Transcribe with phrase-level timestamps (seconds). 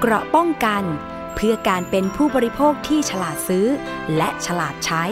[0.00, 0.82] เกราะป้องกัน
[1.34, 3.66] เพื่อการเป็นผู้บริโภคที่ฉลาดซื้อ
[4.16, 5.04] และฉลาดใช้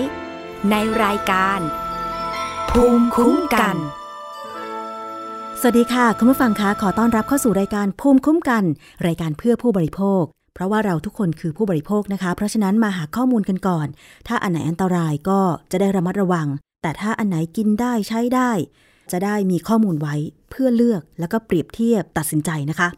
[0.70, 1.60] ในรายการ
[2.70, 3.76] ภูมิคุ้มกัน
[5.60, 8.64] สวัสดีค่ะ คุณผู้ฟังคะขอต้อนรับเข้าสู่รายการภูมิคุ้มกัน
[9.06, 10.22] รายการเพื่อผู้บริโภค
[10.54, 13.86] เพราะว่าเราทุกคนคือผู้บริโภคนะคะ เพราะฉะนั้นมาหาข้อมูลกันก่อน
[14.28, 15.40] ถ้าอันไหนอันตรายก็
[15.72, 16.48] จะได้ระมัดระวัง
[16.82, 18.50] แต่ถ้าอันไหนกินได้ใช้ได้
[19.12, 20.14] จะได้มีข้อมูลไว้
[20.50, 22.90] เพื่อเลือกแล้วก็เปรียบเทียบตัดสินใจนะคะ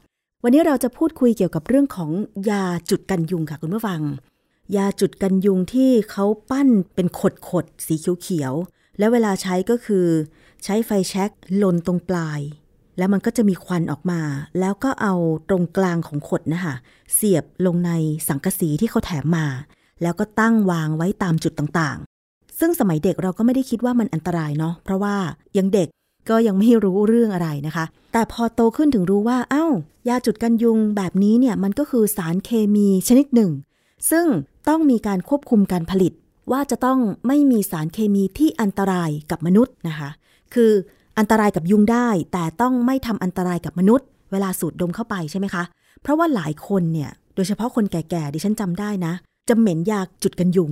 [0.49, 2.11] วันนี้เราจะพูดคุยเกี่ยวกับเรื่องของ
[2.51, 4.03] ยาจุดกันยุงค่ะคุณผู้ฟัง
[4.77, 10.07] ยาจุดกันยุงที่เขาปั้นเป็นขดขดๆสีเขียวๆแล้วเวลาใช้ก็คือ
[10.65, 11.31] ใช้ไฟแช็ก
[11.63, 12.41] ลนตรงปลาย
[12.99, 14.21] แล้วมันก็จะมีควันออกมา
[14.61, 15.15] แล้วก็เอา
[15.49, 16.75] ตรงกลางของขดนะคะ
[17.15, 17.91] เสียบลงใน
[18.29, 19.47] สังกะสีที่เขาแถมมา
[20.03, 25.17] แล้วก็ตั้งวางไว้ตามจุดต่างๆ ซึ่งสมัยเด็กเราก็ไม่ได้คิดว่ามันอันตรายเนาะเพราะว่า
[25.59, 25.89] ยังเด็ก
[26.31, 29.67] ก็ยังไม่รู้เรื่องอะไรนะคะ แต่พอโตขึ้นถึงรู้ว่าเอ้า
[30.09, 33.51] ยาจุดกันยุงแบบนี้เนี่ยมันก็คือสารเคมีชนิดหนึ่ง
[34.11, 34.27] ซึ่ง
[34.69, 36.13] ต้องมีการควบคุมการผลิต
[36.53, 40.11] ว่าจะต้องไม่มีสารเคมีที่อันตรายกับมนุษย์นะคะ
[40.55, 40.73] คือ
[41.19, 45.63] อันตรายกับยุงได้ แต่ต้องไม่ทำอันตรายกับมนุษย์ เวลาสูดดมเข้าไปใช่ไหมคะ
[46.03, 49.13] เพราะว่าหลายคนเนี่ยโดยเฉพาะคนแก่ๆดิฉันจำได้นะ
[49.49, 50.71] จะเหม็นยาจุดกันยุง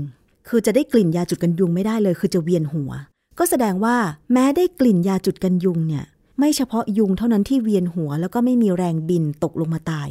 [0.49, 2.91] คือจะได้กลิ่นยาจุดกันยุงไม่ได้เลย คือจะเวียนหัว
[3.39, 3.97] ก็แสดงว่า
[4.33, 6.05] แม้ได้กลิ่นยาจุดกันยุงเนี่ย
[6.39, 10.09] ไม่เฉพาะยุงเท่านั้นที่เวียนหัว แล้วก็ไม่มีแรงบินตกลงมาตาย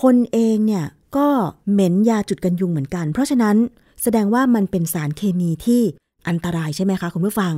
[0.00, 0.84] คนเองเนี่ย
[1.16, 1.28] ก็
[1.72, 3.56] เหม็นยาจุดกันยุงเหมือนกัน เพราะฉะนั้น
[4.02, 5.82] แสดงว่ามันเป็นสารเคมีที่
[6.28, 7.54] อันตรายใช่ไหมคะคุณผู้ฟัง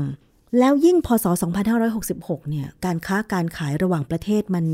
[0.58, 1.26] แล้วยิ่งพศ
[1.88, 4.64] 2566 เนี่ยการค้าการขายระหว่างประเทศมัน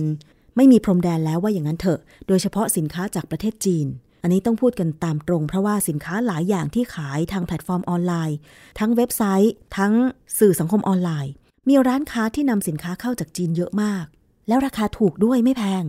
[0.56, 3.86] ไม่มีพรมแดนแล้วว่าอย่างนั้นเถอะ โดยเฉพาะสินค้าจากประเทศจีน
[4.22, 8.36] อันนี้ต้องพูดกันตามตรง เพราะว่าสินค้าหลายอย่างที่ขายทางแพลตฟอร์มออนไลน์
[8.78, 9.92] ทั้งเว็บไซต์ ทั้ง
[10.38, 11.32] สื่อสังคมออนไลน์
[11.68, 14.04] มีร้านค้าที่นำสินค้าเข้าจากจีนเยอะมาก
[14.48, 15.84] แล้วราคาถูกด้วยไม่แพง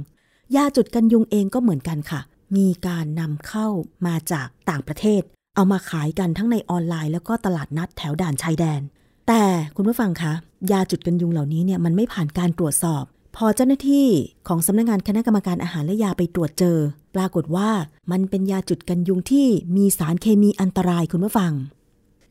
[0.56, 2.22] ยาจุดกันยุงเองก็เหมือนกันค่ะ
[2.56, 3.68] มีการนำเข้า
[4.08, 5.22] มาจากต่างประเทศ
[5.56, 8.82] เอามาขายกันทั้งในออนไลน์ แล้วก็ตลาดนัดแถวด่านชายแดน
[9.28, 9.44] แต่
[9.76, 10.34] คุณผู้ฟังคะ
[10.72, 13.04] ยาจุดกันยุงเหล่านี้เนี่ยมันไม่ผ่านการตรวจสอบ
[13.42, 14.08] พอเจ้าหน้าที่
[14.48, 16.78] ของสำนักงงานคณะกรรมการอาหารและยาไปตรวจเจอ
[17.16, 17.70] ปรากฏว่า
[18.12, 21.54] มันเป็นยาจุดกันยุงที่มีสารเคมีอันตรายคุณผู้ฟัง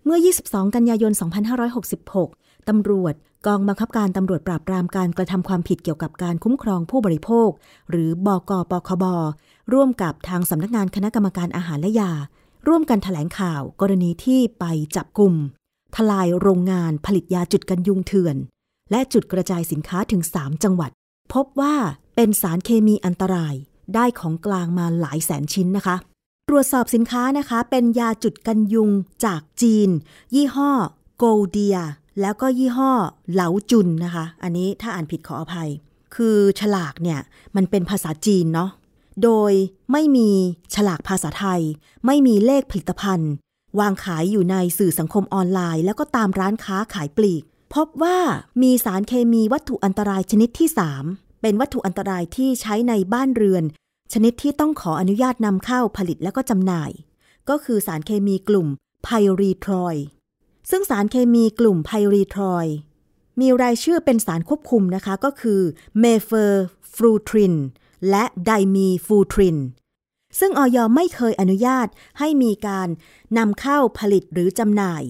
[0.04, 1.12] เมื่อ 22 กันยายน
[1.90, 3.14] 2566 ตำรวจ
[3.46, 7.50] กองบังคับการตำรวจปราบปรามการกระทำความผิดเกี่ยวกับการคุ้มครองผู้บริโภค
[7.90, 9.04] หรือบกปคบ
[9.72, 12.12] ร่วมกับทางสำนักงานคณะกรรมการอาหารและยา
[12.68, 14.64] ร่วมกันถแถลงข่าวกรณีที่ไป
[14.96, 15.34] จับกลุ่ม
[15.96, 18.36] ทลายโรงงานผลิตยาจุดกันยุงเถื่อน
[18.90, 20.90] และจุดกระจายสินค้าถึง 3 จังหวัด
[21.32, 21.74] พบว่า
[22.14, 23.54] เป็นสารเคมีอันตราย
[23.94, 25.96] ได้ของกลางมาหลายแสนชิ้นนะคะ
[26.48, 28.90] ตรวจสอบสินค้านะคะ เป็นยาจุดกันยุง
[29.24, 29.88] จากจีน
[30.34, 30.70] ยี่ห้อ
[31.18, 31.78] โกลเดีย
[32.20, 32.92] แล้วก็ยี่ห้อ
[33.32, 35.70] เหลาจุนนะคะ อันนี้ถ้าอ่านผิดขออภัย
[36.14, 37.20] คือฉลากเนี่ย
[37.56, 38.70] มันเป็นภาษาจีนเนาะ
[39.22, 39.52] โดย
[39.92, 40.30] ไม่มี
[40.74, 41.60] ฉลากภาษาไทย
[42.06, 43.32] ไม่มีเลขผลิตภัณฑ์
[43.80, 47.42] วางขายอยู่ในสื่อสังคมออนไลน์ แล้วก็ตามร้านค้าขายปลีก
[47.74, 48.18] พบว่า
[48.62, 50.68] มีสารเคมีวัตถุอันตรายชนิดที่
[51.04, 53.64] 3 เป็นวัตถุอันตรายที่ใช้ในบ้านเรือน
[54.12, 56.90] ชนิดที่ต้องขออนุญาตนำเข้าผลิตและก็จำหน่าย
[57.48, 58.68] ก็คือสารเคมีกลุ่ม
[59.04, 59.08] ไพ
[59.40, 59.96] รีทรอยด์
[60.70, 62.66] ซึ่งสารเคมีกลุ่มไพรีทรอยด์
[63.40, 65.60] มีรายชื่อเป็นสารควบคุมนะคะ ก็คือ
[66.00, 66.64] เมเพอร์
[66.94, 67.54] ฟลูทริน
[68.10, 69.58] และไดมีฟลูทริน
[70.38, 72.88] ซึ่งอย.ไม่เคยอนุญาตให้มีการ
[73.38, 75.02] นำเข้าผลิตหรือจำหน่าย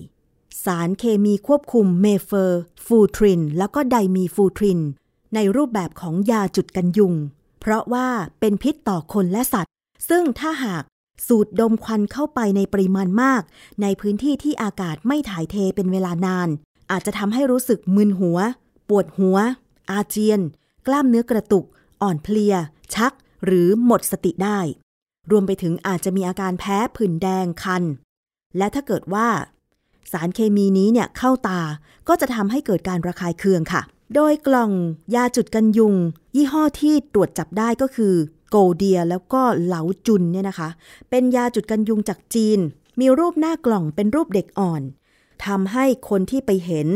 [0.68, 4.80] สารเคมีควบคุมเมเพอร์ ฟลูทริน แล้วก็ไดมีฟลูทริน
[5.34, 7.14] ในรูปแบบของยาจุดกันยุง
[7.60, 8.08] เพราะว่า
[8.40, 9.72] เป็นพิษต่อคนและสัตว์
[10.08, 10.82] ซึ่งถ้าหาก
[11.26, 13.42] สูดดมควันเข้าไปในปริมาณมาก
[13.82, 16.48] ในพื้นที่ที่อากาศไม่ถ่ายเทเป็นเวลานาน
[16.90, 18.38] อาจจะทำให้รู้สึกมึนหัว
[18.88, 19.36] ปวดหัว
[19.90, 20.40] อาเจียน
[20.86, 21.64] กล้ามเนื้อกระตุก
[22.02, 22.54] อ่อนเพลีย
[22.94, 23.12] ชัก
[23.44, 24.60] หรือหมดสติได้
[25.30, 27.82] รวมไปถึงอาจจะมีอาการแพ้ผื่นแดงคัน
[28.56, 29.28] และถ้าเกิดว่า
[30.12, 31.60] สารเคมีนี้เนี่ยเข้าตา
[32.08, 33.82] ก็จะทำให้เกิดการระคายเคืองค่ะ
[34.14, 34.72] โดยกล่อง
[35.14, 35.94] ยาจุดกันยุง
[36.36, 38.14] ยี่ห้อที่ตรวจจับได้ก็คือ
[38.50, 40.68] โกลเดียแล้วก็เหลาจุนเนี่ยนะคะ
[41.10, 42.58] เป็นยาจุดกันยุงจากจีน
[43.00, 44.82] มีรูปหน้ากล่องเป็นรูปเด็กอ่อน
[45.46, 46.88] ทำให้คนที่ไปเห็น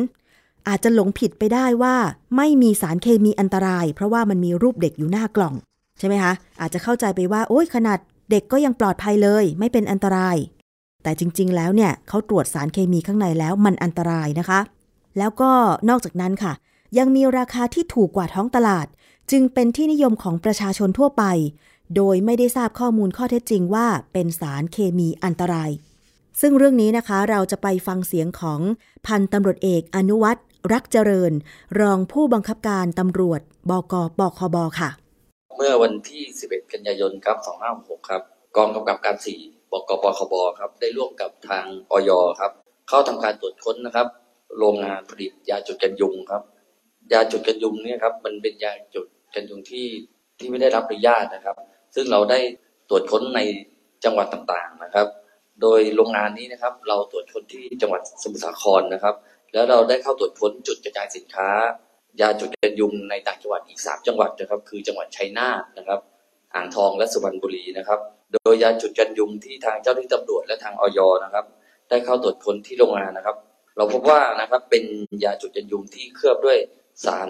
[0.69, 1.97] อาจจะหลงผิดไปได้ว่า
[2.37, 5.55] ไม่มีสารเคมีอันตราย เพราะว่ามันมีรูปเด็กอยู่หน้ากล่อง
[5.99, 7.99] ใช่ไหมคะอาจจะเข้าใจไปว่า โอ้ยขนาด
[8.31, 10.37] เด็กก็ยังปลอดภัยเลย ไม่เป็นอันตราย
[11.03, 14.61] แต่จริง ๆ แล้วเนี่ยเขาตรวจสารเคมีข้างในแล้วมันอันตรายนะคะ
[15.19, 15.51] แล้วก็
[15.89, 16.53] นอกจากนั้นค่ะ
[16.99, 18.87] ยังมีราคาที่ถูกกว่าท้องตลาด
[19.31, 21.25] จึงเป็นที่นิยมของประชาชนทั่วไป
[21.97, 25.71] โดยไม่ได้ทราบข้อมูลข้อเท็จจริงว่าเป็นสารเคมีอันตราย
[26.41, 28.61] ซึ่งเรื่องนี้นะคะเราจะไปฟังเสียงของ
[29.07, 30.41] พันตำรวจเอกอนุวัตร
[30.73, 31.33] รักเจริญ
[31.81, 33.41] รองผู้บังคับการตำรวจ
[33.71, 34.91] บกปคบค่ะ
[35.57, 37.37] เมื่อวันที่ 11 กันยายนครับ
[37.73, 38.23] 2566 ครับ
[38.57, 42.11] กองกำกับการ 4 บกปคบครับ ได้ร่วมกับทางออย
[42.41, 42.53] ครับ
[42.89, 44.07] เข้าทำการตรวจค้นนะครับ
[44.59, 46.43] โรงงานผลิตยาจุดกันยุงครับ
[47.13, 49.87] ยาจุดกันยุงเนี่ยครับ มันเป็นยาจุดกันยุงที่
[50.39, 51.57] ที่ไม่ได้รับอนุญาตนะครับ
[51.95, 52.41] ซึ่งเราได้
[52.89, 53.41] ตรวจค้นใน
[54.05, 55.07] จังหวัดต่างๆนะครับ
[55.63, 59.15] โดยโรงงานนี้นะครับ เราตรวจค้นที่จังหวัดสมุทรสาครนะครับ
[59.53, 61.49] แล้วเราได้เข้าตรวจค้นจุดกระจายสินค้า
[62.21, 66.01] ยาจุดกันยุงในต่างจังหวัดอีกสามจังหวัดนะครับ คือจังหวัดชัยนาทนะครับ
[66.55, 68.01] อ่างทองและสุพรรณบุรีนะครับ
[68.33, 71.45] โดยยาจุดกันยุงที่ทางเจ้าหน้าที่ตำรวจและทางออยนะครับ
[71.89, 73.37] ได้เข้าตรวจค้นที่โรงงานนะครับ
[73.77, 74.85] เราพบว่านะครับเป็น
[75.25, 76.59] ยาจุดกันยุงที่เคลือบด้วย
[77.05, 77.29] สาร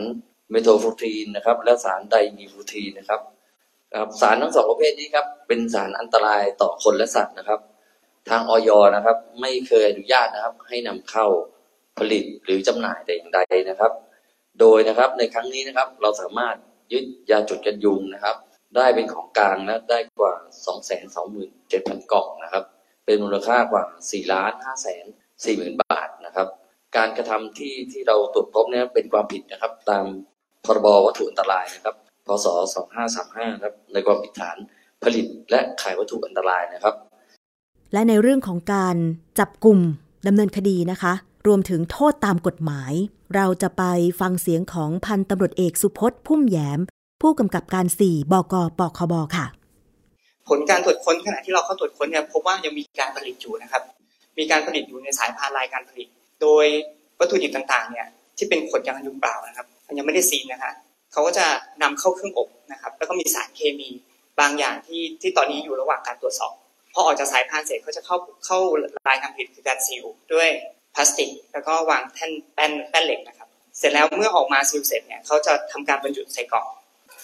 [0.50, 3.20] เมโทโฟทีนนะครับ และสารไดมีฟูทีนนะครับ
[3.98, 7.60] ครับสารทั้งสองประเภทนี้ครับเป็นสารอันตรายต่อคนและสัตว์นะครับ
[8.30, 11.26] ทางออยนะครับ ไม่เคยอนุญาตนะครับ ให้นำเข้า
[11.98, 13.38] ผลิตหรือจำหน่ายแต่อย่างใด
[13.70, 13.92] นะครับ
[14.60, 16.56] โดยนะครับในครั้งนี้นะครับ เราสามารถ
[16.92, 18.36] ยึดยาจุดกันยุงนะครับ
[18.76, 20.34] ได้เป็นของกลางนะได้กว่า
[21.22, 22.64] 227,000 กล่องนะครับ
[23.06, 26.48] เป็นมูลค่ากว่า4ล้าน5แสน4หมื่นบาทนะครับ
[26.96, 30.04] การกระทำที่ที่เราตรวจพบเนี่ยเป็นความผิดนะครับ ตาม
[30.64, 31.94] พรบวัตถุอันตรายนะครับ
[32.26, 32.46] พศ
[33.04, 34.56] 2535 ครับ ในความผิดฐาน
[35.02, 36.94] ผลิตและขายวัตถุอันตรายนะครับ
[37.92, 38.96] และในเรื่องของการ
[39.38, 39.78] จับกลุ่ม
[40.26, 41.12] ดำเนินคดีนะคะ
[41.46, 42.92] รวมถึงโทษตามกฎหมาย
[43.34, 43.82] เราจะไป
[44.20, 46.80] ฟังเสียงของพันตำรวจเอกสุพจน์พุ่มแยม
[47.22, 49.46] ผู้กำกับการ 4 บกปคบค่ะ
[50.48, 53.82] ผลการตรวจค้นขณะที่เราเข้าตรวจค้นเนี่ยพบว่ายังมีการผลิตอยู่นะครับ
[54.38, 56.08] มีการผลิตอยู่ในสายพานลายการผลิต
[56.42, 56.66] โดย
[57.18, 59.66] วัตถุดิบต่างๆเนี่ยที่เป็นขวดยางยุงเปล่านะครับ
[59.98, 60.72] ยังไม่ได้ซีนนะคะ
[61.12, 61.46] เขาก็จะ
[61.82, 63.90] นำเข้าเครื่องอบนะครับแล้วก็มีสารเคมี
[64.40, 66.54] บางอย่างที่ที่ตอนนี้อยู่ระหว่างการตรวจสอบ
[66.94, 68.16] พอออกจากสายพานเสร็จเขาจะเข้า
[68.46, 68.58] เข้า
[69.08, 70.48] ลายการผลิตคือการซีลด้วย
[70.94, 73.48] พลาสติก แล้วก็วางแท่นแป้นแป้นเหล็กนะครับ
[73.78, 76.66] เสร็จแล้วเมื่อออกมาซีลเสร็จเนี่ยเขาจะทำการบรรจุใส่กล่อง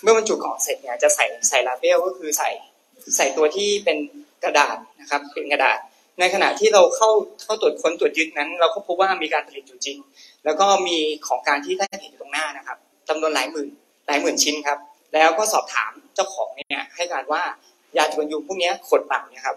[0.03, 2.51] เมื่อบรรจุกล่องเสร็จเนี่ยจะใส่ใส่ลาเบลก็คือใส่
[3.17, 3.99] ใส่ตัวที่เป็น
[4.45, 5.79] กระดาษนะครับเป็นกระดาษ
[6.21, 7.11] ในขณะที่เราเข้า
[7.43, 9.99] เข้าตรวจค้นตรวจยึดนั้น เราก็พบว่ามีการผลิตอยู่จริง
[10.45, 10.97] แล้วก็มี
[11.27, 12.79] ของการที่ท่านเห็นอยู่ตรงหน้านะครับ
[13.09, 13.69] จำนวนหลายหมื่น
[14.07, 14.79] หลายหมื่นชิ้นครับ
[15.15, 17.43] แล้วก็สอบถามเจ้าของเนี่ยให้การว่า
[17.97, 19.57] ยาจุลยุงพวกนี้ขดปล่าเนี่ยครับ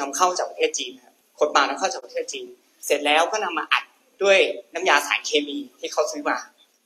[0.00, 2.46] นำเข้าจากประเทศจีนครับขดปล่านำเข้าจากประเทศจีน
[2.86, 3.84] เสร็จแล้วก็นำมาอัด
[4.22, 4.38] ด้วย
[4.74, 6.36] น้ำยาสารเคมีที่เขาซื้อมา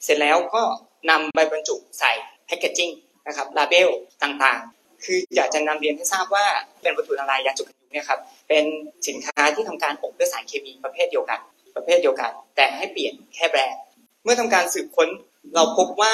[0.04, 0.62] เสร็จแล้วก็
[1.10, 2.12] นำไปบรรจุใส่
[2.46, 2.90] แพคเกจจิ้ง
[3.26, 3.88] นะครับลาเบล
[4.22, 6.46] ต่างๆ คืออยากจะนำเรียนให้ทราบว่า
[6.82, 8.64] เป็นวัตถุละลายยาจุกยุงเนี่ยครับเป็น
[9.08, 11.40] สินค้าที่ทำการอบด้วยสารเคมีประเภทเดียวกัน
[11.76, 13.80] ประเภทเดียวกัน แต่ให้เปลี่ยนแค่แบรนด์
[14.24, 15.08] เมื่อทำการสืบค้น
[15.54, 16.12] เราพบว่า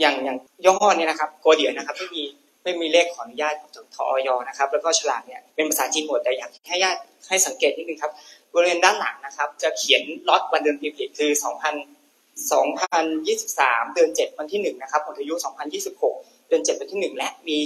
[0.00, 2.24] อย่างอย่างย่อเนี่ยนะครับโกเดียนะครับไม่มี
[2.62, 8.12] ไม่มีเลขขออนุญาตจากทอยนะครับแล้วก็ฉลากเนี่ยเป็นภาษาจีนหมดแต่อยากให้ญาติให้สังเกตนิดนึงครับ
[8.52, 11.30] บริเวณด้านหลังนะครับ จะเขียนล็อตวันเดือนปีผลิตคือ
[11.72, 12.05] 2000
[12.36, 15.34] 2023 เดือน 7 วันที่ 1 นะครับหมดอายุ
[15.92, 17.58] 2026 เดือน 7 วันที่ 1 และมี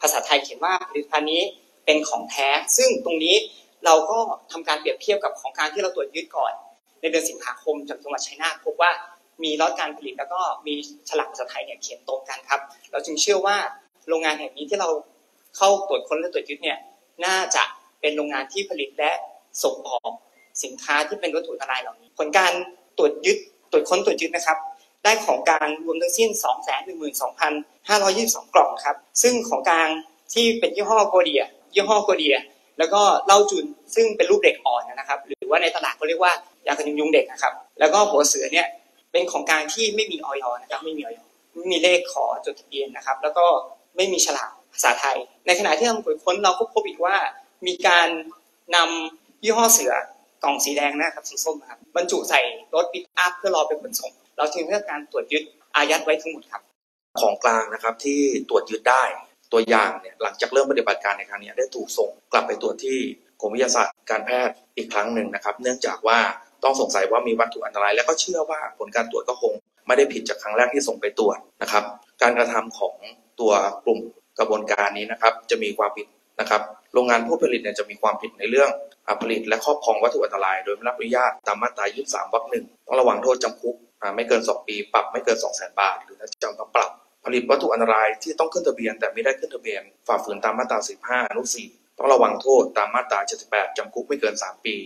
[0.00, 1.42] ภาษาไทยเขียนว่าผลิตภัณฑ์นี้
[1.84, 3.36] เป็นของแท้ ซึ่งตรงนี้
[3.84, 4.18] เราก็
[4.52, 6.52] ทำการเปรียบเทียบกับของการที่เราตรวจยึดก่อน
[7.00, 8.90] ในเดือนสิงหาคมจากจังหวัดชัยนาทพบว่า
[9.42, 10.74] มีล็อตการผลิตแล้วก็มี
[11.08, 12.60] ฉลากภาษาไทยเนี่ยเขียนตรงกันครับ
[12.90, 13.56] เราจึงเชื่อว่า
[14.08, 14.90] โรงงานแห่งนี้ที่เรา
[15.56, 16.78] เข้าตรวจค้นและตรวจยึดเนี่ย
[17.24, 17.64] น่าจะ
[18.00, 19.12] เป็นโรงงานที่ผลิตและ
[19.64, 20.12] ส่งออก
[20.62, 22.52] สินค้าที่เป็นวัตถุอันตรายเหล่านี้ ผลการ
[22.98, 23.38] ตรวจยึด
[23.70, 24.58] ตรวจค้นตรวจยึดนะครับ
[25.04, 26.28] ได้ของกลางรวมทั้งสิ้น
[27.26, 29.88] 212,522 กล่องครับ ซึ่งของกลาง
[30.32, 31.42] ที่เป็นยี่ห้อโกเดีย
[31.74, 32.36] ยี่ห้อโกเดีย
[32.78, 36.32] แล้วก็เหล้าจุนซึ่งเป็นรูปเด็กอ่อนนะครับ หรือว่าในตลาดเขาเรียกว่า
[36.66, 38.66] ยากันยุงเด็กนะครับ แล้วก็หัวเสือเนี่ย
[39.12, 41.18] เป็นของกลางที่ไม่มีออยนะครับ ไม่มีออย
[41.56, 43.44] ไม่มีเลขขอจดทะเบียนนะครับ แล้วก็
[43.96, 47.16] ไม่มีฉลากภาษาไทย ในขณะที่เราตรวจค้นเราก็พบอีกว่า
[47.66, 48.08] มีการ
[48.76, 49.92] นำยี่ห้อเสือ
[50.42, 52.40] กล่องสีแดงนะครับสีส้มครับบรรจุใส่
[52.74, 55.42] รถปิกอัพเพื่อรอไปขนส่ง เราจึงเลือกการตรวจยึด
[55.76, 56.62] อายัดไว้ทั้งหมดครับ
[57.20, 59.02] ของกลางนะครับที่ตรวจยึดได้
[59.52, 62.98] ตัวอย่างเนี่ยหลังจากเริ่มปฏิบัติการในครั้งนี้ได้ถูกส่งกลับไปตรวจที่
[63.40, 66.18] กรมวิทยาศาสตร์การแพทย์อีกครั้งหนึ่งนะครับ เนื่องจากว่า
[66.64, 69.52] ต้องสงสัยว่ามีวัตถุอันตราย และก็เชื่อว่าผลการตรวจก็คง
[69.86, 71.84] ไม่ได้ผิดจากครั้งแรกที่ส่งไปตรวจนะครับ
[72.22, 72.94] การกระทำของ
[73.40, 73.52] ตัว
[73.84, 73.98] กลุ่ม
[74.38, 76.06] กระบวนการนี้นะครับ จะมีความผิด
[76.40, 78.70] นะครับ โรงงานผู้ผลิตเนี่ยจะมีความผิดในเรื่อง
[79.22, 83.76] ผลิตและครอบครองวัตถุอันตราย โดยไม่รับอนุญาตตามมาตรา 23 วรรคหนึ่งต้องระวังโทษจำคุก
[84.16, 86.90] ไม่เกิน 2 ปี ปรับไม่เกิน 2 0 0 0 0 0 บาท หรือจำทั้งปรับ
[87.24, 94.76] ผลิตวัตถุอันตรายที่ต้องขึ้นทะเบียน แต่ไม่ได้ขึ้นทะเบียน ฝ่าฝืนตามมาตรา 15 อนุ 4 ต้องระวังโทษตามมาตรา 78 จำคุกไม่เกิน 3 ปี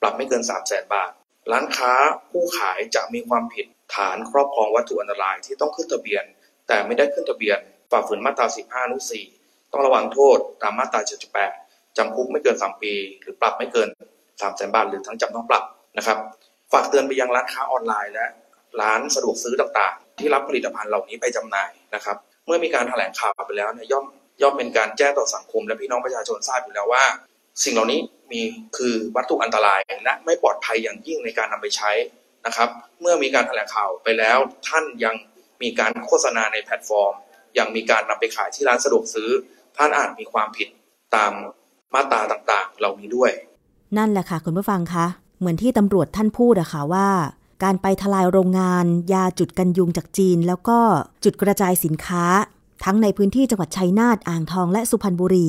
[0.00, 1.10] ปรับไม่เกิน 3 0 0 0 0 0 บาท
[1.52, 1.92] ร้านค้า
[2.30, 6.24] ผู้ขายจะมีความผิดฐานครอบครองวัตถุอันตรายที่ต้องขึ้นทะเบียน
[6.68, 7.58] แต่ไม่ได้ขึ้นทะเบียน
[7.90, 9.35] ฝ่าฝืนมาตรา 15 อนุ 4
[9.72, 11.00] ต้องระวังโทษตามมาตรา
[11.48, 13.88] 78 จำคุกไม่เกิน 3 ปี หรือปรับไม่เกิน
[14.40, 15.64] 3 0 0 0 0 0บาท หรือทั้งจำทั้งปรับ
[15.98, 16.18] นะครับ
[16.72, 18.26] ฝากเตือนไปยังร้านค้าออนไลน์และ
[18.80, 24.04] ร้านสะดวกซื้อต่างๆ ที่รับผลิตภัณฑ์เหล่านี้ไปจำหน่ายนะครับ เมื่อมีการแถลงข่าวไปแล้วเนี่ยย่อม
[24.42, 27.04] ย่อมเป็นการแจ้งต่อสังคม และพี่น้องประชาชนทราบอยู่แล้วว่า
[27.64, 28.00] สิ่งเหล่านี้
[28.32, 28.42] มี
[28.76, 31.90] คือวัตถุอันตรายและไม่ปลอดภัยอย่างยิ่งในการนำไปใช้
[32.46, 32.68] นะครับ
[33.00, 35.14] เมื่อมีการแถลงข่าวไปแล้วท่านยัง
[35.62, 37.14] มีการโฆษณาในแพลตฟอร์ม
[37.58, 39.30] ยังมีการนำไปขายที่ร้านสะดวกซื้อ
[39.76, 40.68] ท่านอาจมีความผิด
[41.14, 41.32] ตาม
[41.94, 43.30] มาตราต่างๆ เหล่านี้ด้วย
[43.96, 45.06] นั่นแหละค่ะคุณผู้ฟังคะ
[45.38, 47.08] เหมือนที่ตำรวจท่านพูดอะค่ะว่า
[47.64, 50.78] การไปทลายโรงงาน ยาจุดกันยุงจากจีน แล้วก็
[51.24, 52.24] จุดกระจายสินค้า
[52.84, 55.48] ทั้งในพื้นที่จังหวัดชัยนาทอ่างทองและสุพรรณบุรี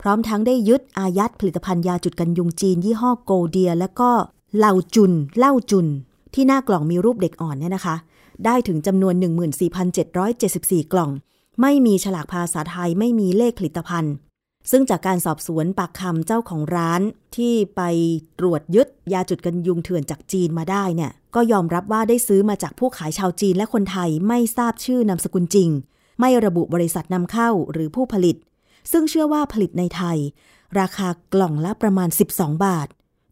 [0.00, 4.10] พร้อมทั้งได้ยึดอายัดผลิตภัณฑ์ยาจุดกันยุงจีน ยี่ห้อโกเดีย และก็
[4.56, 5.86] เหล่าจุนเหล่าจุน
[6.34, 7.96] ที่หน้ากล่องมีรูปเด็กอ่อนเนี่ยนะคะ
[8.44, 9.14] ได้ถึงจำนวน
[10.02, 11.10] 14,774 กล่อง
[11.60, 14.14] ไม่มีฉลากภาษาไทยไม่มีเลขผลิตภัณฑ์
[14.70, 17.02] ซึ่งจากการสอบสวนปากคำเจ้าของร้าน
[17.36, 17.80] ที่ไป
[18.38, 25.70] ตรวจยึดยาจุดกันยุงเถื่อนจากจีนมาได้เนี่ยก็ยอมรับว่าได้ซื้อมาจากผู้ขายชาวจีนและคนไทยไม่ทราบชื่อนามสกุลจริง
[26.20, 28.36] ไม่ระบุบริษัทนำเข้าหรือผู้ผลิต
[28.92, 30.18] ซึ่งเชื่อว่าผลิตในไทย
[30.80, 32.88] ราคากล่องละประมาณ 12 บาท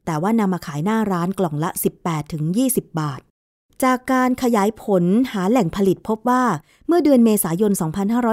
[0.07, 1.71] แต่ว่านำมาขายหน้าร้านกล่องละ
[2.35, 3.21] 18-20 บาท
[3.85, 6.45] จากการขยายผลหาแหล่งผลิตพบว่า
[6.87, 7.73] เมื่อเดือนเมษายน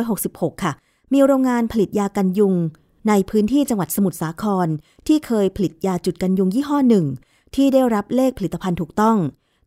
[0.01, 0.74] 2566 ค่ะ
[1.13, 2.56] มีโรงงานผลิตยากันยุง
[3.08, 4.68] ในพื้นที่จังหวัดสมุทรสาคร
[5.08, 7.06] ที่เคยผลิตยาจุดกันยุงยี่ห้อหนึ่ง
[7.56, 9.18] ที่ได้รับเลขผลิตภัณฑ์ถูกต้อง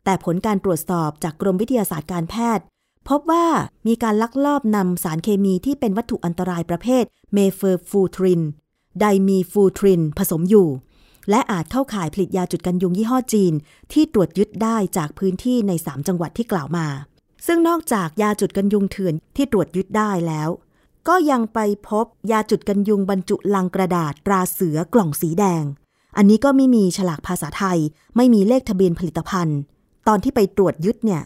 [0.03, 2.65] แต่ผลการตรวจสอบจากกรมวิทยาศาสตร์การแพทย์
[3.09, 3.47] พบว่า
[3.87, 8.41] มีการลักลอบนำสารเคมีที่เป็นวัตถุอันตรายประเภทเมเพอร์ฟลูทริน
[8.99, 10.67] ไดมีฟลูทรินผสมอยู่
[11.29, 13.53] และอาจเข้าข่ายผลิตยาจุดกันยุงยี่ห้อจีน
[13.93, 16.87] ที่ตรวจยึดได้จากพื้นที่ใน 3 จังหวัดที่กล่าวมา
[17.47, 20.49] ซึ่งนอกจากยาจุดกันยุงเถื่อนที่ตรวจยึดได้แล้ว
[21.07, 21.59] ก็ยังไป
[21.89, 25.63] พบยาจุดกันยุงบรรจุลังกระดาษตราเสือกล่องสีแดง
[26.17, 27.79] อันนี้ก็ไม่มีฉลากภาษาไทย
[28.15, 29.59] ไม่มีเลขทะเบียนผลิตภัณฑ์
[30.07, 31.21] ตอนที่ไปตรวจยึดเนี่ย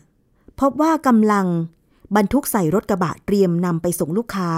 [0.59, 1.45] พบว่ากำลัง
[2.15, 4.49] บรรทุกใส่รถกระบะเตรียมนำไปส่งลูกค้า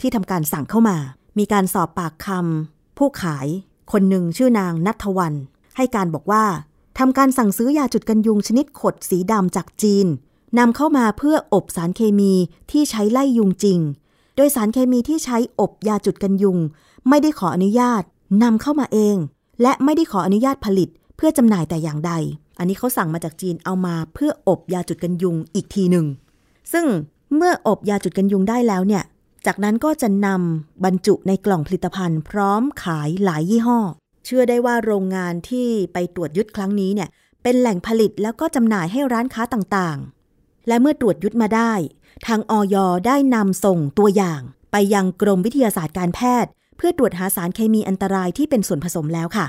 [0.00, 0.96] ที่ทำการสั่งเข้ามา
[1.38, 3.46] มีการสอบปากคำผู้ขาย
[3.92, 5.34] คนหนึ่งชื่อนางนัทวัน
[5.76, 6.44] ให้การบอกว่า
[6.98, 10.06] ทำการสั่งซื้อยาจุดกันยุงชนิดขดสีดำจากจีน
[10.58, 12.32] นำเข้ามาเพื่ออบสารเคมี
[12.70, 13.80] ที่ใช้ไล่ยุงจริง
[14.36, 16.58] โดยสารเคมีที่ใช้อบยาจุดกันยุง
[17.08, 18.02] ไม่ได้ขออนุญาต
[18.42, 19.16] นำเข้ามาเอง
[19.62, 22.12] และไม่ได้ขออนุญาตผลิตเพื่อจำหน่ายแต่อย่างใด
[22.58, 26.06] อันนี้เขาสั่งมาจากจีนเอามาเพื่ออบยาจุดกันยุงอีกทีหนึ่ง
[26.72, 26.86] ซึ่ง
[27.36, 29.02] เมื่ออบยาจุดกันยุงได้แล้วเนี่ย
[29.46, 33.80] จากนั้นก็จะนำบรรจุในกล่องผลิตภัณฑ์ พร้อมขายหลายยี่ห้อ
[34.24, 37.08] เชื่อได้ว่าโรงงานที่ไปตรวจยึดครั้งนี้เนี่ย
[37.42, 41.72] เป็นแหล่งผลิตแล้วก็จำหน่ายให้ร้านค้าต่างๆ และเมื่อตรวจยึดมาได้
[42.26, 44.40] ทางอย.ได้นำส่งตัวอย่าง
[44.72, 49.46] ไปยังกรมวิทยาศาสตร์การแพทย์ เพื่อตรวจหาสารเคมีอันตรายที่เป็นส่วนผสมแล้วค่ะ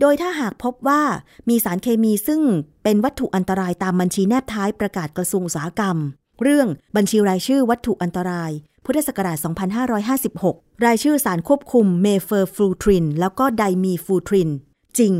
[0.00, 1.02] โดยถ้าหากพบว่า
[1.48, 2.40] มีสารเคมีซึ่ง
[2.82, 5.96] เป็นวัตถุอันตรายตามบัญชีแนบท้ายประกาศกระทรวงอุตสาหกรรม
[6.42, 8.50] เรื่องบัญชีรายชื่อวัตถุอันตราย
[8.88, 9.38] พุทธศักราช
[10.30, 14.50] 2556 รายชื่อสารควบคุมเมเพอร์ฟลูทริน แล้วก็ไดมีฟลูทริน
[14.98, 15.14] จริง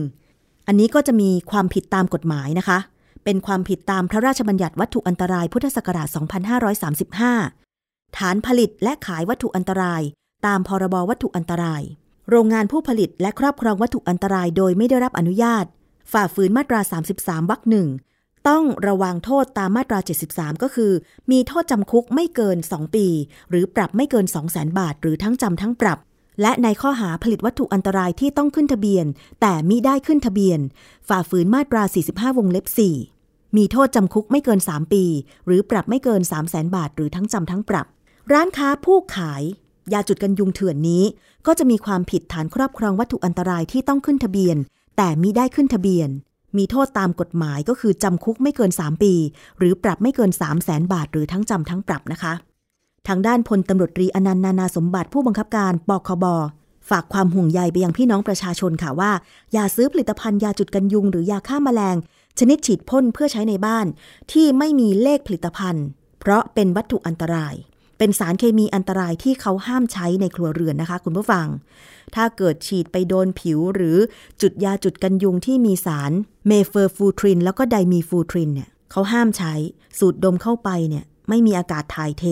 [0.66, 2.78] อันนี้ก็จะมีความผิดตามกฎหมายนะคะ
[3.25, 6.08] เป็นความผิดตามพระราชบัญญัติวัตถุอันตรายพุทธศักราช
[7.32, 10.02] 2535 ฐานผลิตและขายวัตถุอันตราย
[10.46, 11.82] ตามพรบวัตถุอันตราย
[12.30, 15.64] โรงงานผู้ผลิตและครอบครองวัตถุอันตรายโดยไม่ได้รับอนุญาต
[16.12, 16.80] ฝ่าฝืนมาตรา
[17.16, 17.87] 33วรรคหนึ่ง
[18.48, 19.98] ต้องระวังโทษตามมาตรา
[20.30, 20.92] 73 ก็คือ
[21.30, 23.06] มีโทษจำคุกไม่เกิน 2 ปี
[23.50, 25.98] หรือปรับไม่เกิน 200,000บาท หรือทั้งจำทั้งปรับ
[26.42, 29.06] และในข้อหาผลิตวัตถุอันตรายที่ต้องขึ้นทะเบียน
[29.40, 30.60] แต่มิได้ขึ้นทะเบียน
[31.08, 32.66] ฝ่าฝืนมาตรา 45 วงเล็บ
[33.10, 35.04] 4 มีโทษจำคุกไม่เกิน 3 ปี
[35.46, 37.86] หรือปรับไม่เกิน 300,000บาท หรือทั้งจำทั้งปรับ
[38.32, 39.42] ร้านค้าผู้ขาย
[39.92, 41.04] ยาจุดกันยุงเถื่อนนี้
[41.46, 44.56] ก็จะมีความผิดฐานครอบครองวัตถุอันตรายที่ต้องขึ้นทะเบียน
[44.96, 46.10] แต่มิได้ขึ้นทะเบียน
[46.58, 49.14] มีโทษตามกฎหมายก็คือจำคุกไม่เกิน 3 ปี
[49.58, 52.32] หรือปรับไม่เกิน 3 0 0แสนบาท หรือทั้งจำทั้งปรับนะคะ
[53.08, 56.25] ทางด้านพลตำรวจตรีอนันต์นานาสมบัติผู้บังคับการปคบ
[56.90, 59.10] ฝากความห่วงใยไปยังพี่น้องประชาชนค่ะว่า
[59.52, 61.96] อย่าซื้อผลิตภัณฑ์ยาจุดกันยุง หรือยาฆ่าแมลง
[62.38, 63.86] ชนิดฉีดพ่นเพื่อใช้ในบ้าน
[64.32, 65.86] ที่ไม่มีเลขผลิตภัณฑ์
[66.20, 67.54] เพราะเป็นวัตถุอันตราย
[67.98, 71.46] เป็นสารเคมีอันตรายที่เขาห้ามใช้ในครัวเรือนนะคะ คุณผู้ฟัง
[72.14, 73.96] ถ้าเกิดฉีดไปโดนผิวหรือ
[74.42, 76.12] จุดยาจุดกันยุงที่มีสาร
[76.48, 79.54] เมเพอร์ฟลูทริน แล้วก็ไดมีฟลูทรินเนี่ยเขาห้ามใช้
[79.98, 82.24] สูดดมเข้าไปเนี่ยไม่มีอากาศถ่ายเท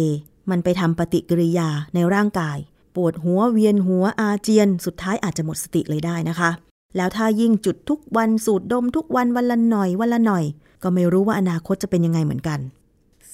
[0.50, 2.59] มันไปทำปฏิกิริยาในร่างกาย
[2.97, 6.50] ปวดหัวเวียนหัวอาเจียน สุดท้ายอาจจะหมดสติเลยได้นะคะ
[6.97, 10.44] แล้วถ้ายิ่งจุดทุกวันสูดดมทุกวันวันละหน่อยวันละหน่อย
[10.83, 12.59] ก็ไม่รู้ว่าอนาคตจะเป็นยังไงเหมือนกัน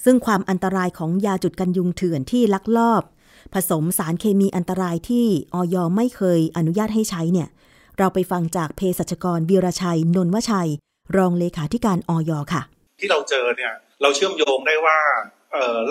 [0.03, 3.03] ซึ่งความอันตรายของยาจุดกันยุงเถื่อนที่ลักลอบ
[3.53, 7.49] ผสมสารเคมีอันตรายที่ออยไม่เคยอนุญาตให้ใช้เนี่ย
[7.97, 10.69] เราไปฟังจากเภสัชกรวีรชัย นนวชัย
[11.17, 12.61] รองเลขาธิการออยค่ะ
[12.99, 14.97] ที่เราเจอเนี่ยเราเชื่อมโยงได้ว่า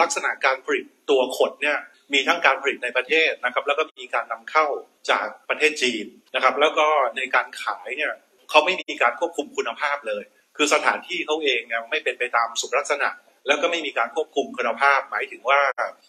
[0.00, 1.78] ลักษณะการผลิตตัวขดเนี่ย
[2.12, 4.66] มีทั้งการผลิตในประเทศนะครับ แล้วก็มีการนำเข้า
[5.10, 6.86] จากประเทศจีนนะครับ แล้วก็
[7.16, 8.12] ในการขายเนี่ย
[8.50, 10.22] เขาไม่มีการควบคุมคุณภาพเลย
[10.56, 13.08] คือสถานที่เขาเองเนี่ยไม่เป็นไปตามสุขลักษณะ
[13.46, 15.60] แล้วก็ไม่มีการควบคุมคุณภาพ หมายถึงว่า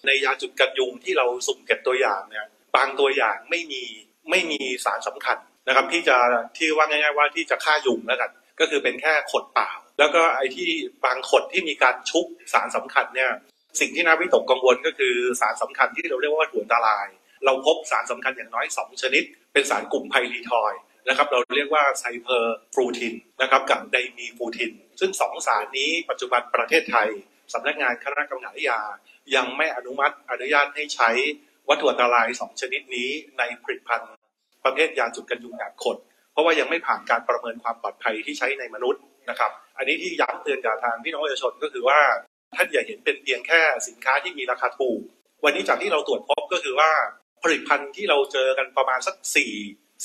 [0.06, 3.84] ในยาจุดกันยุงที่เราสุ่มเก็บตัวอย่างเนี่ยบางตัวอย่างไม่มี
[4.30, 6.18] ไม่มีสารสำคัญนะครับ ที่จะ
[6.58, 10.70] ที่ว่าง่าย ๆ ว่าที่จะฆ่ายุงแล้วกัน ก็คือเป็นแค่ขดเปล่า แล้วก็ไอ้ที่
[11.06, 13.32] บางขดที่มีการชุบสารสำคัญเนี่ย
[13.80, 17.08] สิ่งที่น่าวิตกกังวลก็คือสารสำคัญที่เราเรียกว่าถั่วตาลาย
[17.46, 19.24] เราพบสารสำคัญอย่างน้อย 2 ชนิด
[19.54, 20.74] เป็นสารกลุ่มไพรีทรอยด์
[21.08, 27.10] นะครับเราเรียกว่าไซเพอร์ฟูทินนะครับกับไดมีฟลูทริน ซึ่งสองสารนี้ปัจจุบันประเทศไทย
[27.54, 28.80] สำนักงานคณะกรรมการยา
[29.36, 31.10] ยังไม่อนุมัติอนุญาตให้ใช้
[31.70, 34.14] วัตถุอันตราย2ชนิดนี้ในผลิตภัณฑ์
[34.66, 35.98] ประเภทยาจุดกันยุงแบบขด
[36.32, 42.00] เพราะว่ายังไม่ผ่านการประเมินความปลอดภัยที่ใช้ในมนุษย์นะครับ อันนี้ที่ย้ำเตือนกับทางพี่น้องประชาชนก็คือว่า
[42.56, 45.00] ท่านอย่าเห็นเป็นเพียงแค่สินค้าที่มีราคาถูก
[45.44, 46.92] วันนี้จากที่เราตรวจพบก็คือว่า
[47.44, 49.54] ผลิตภัณฑ์ที่เราเจอกันประมาณสักสี่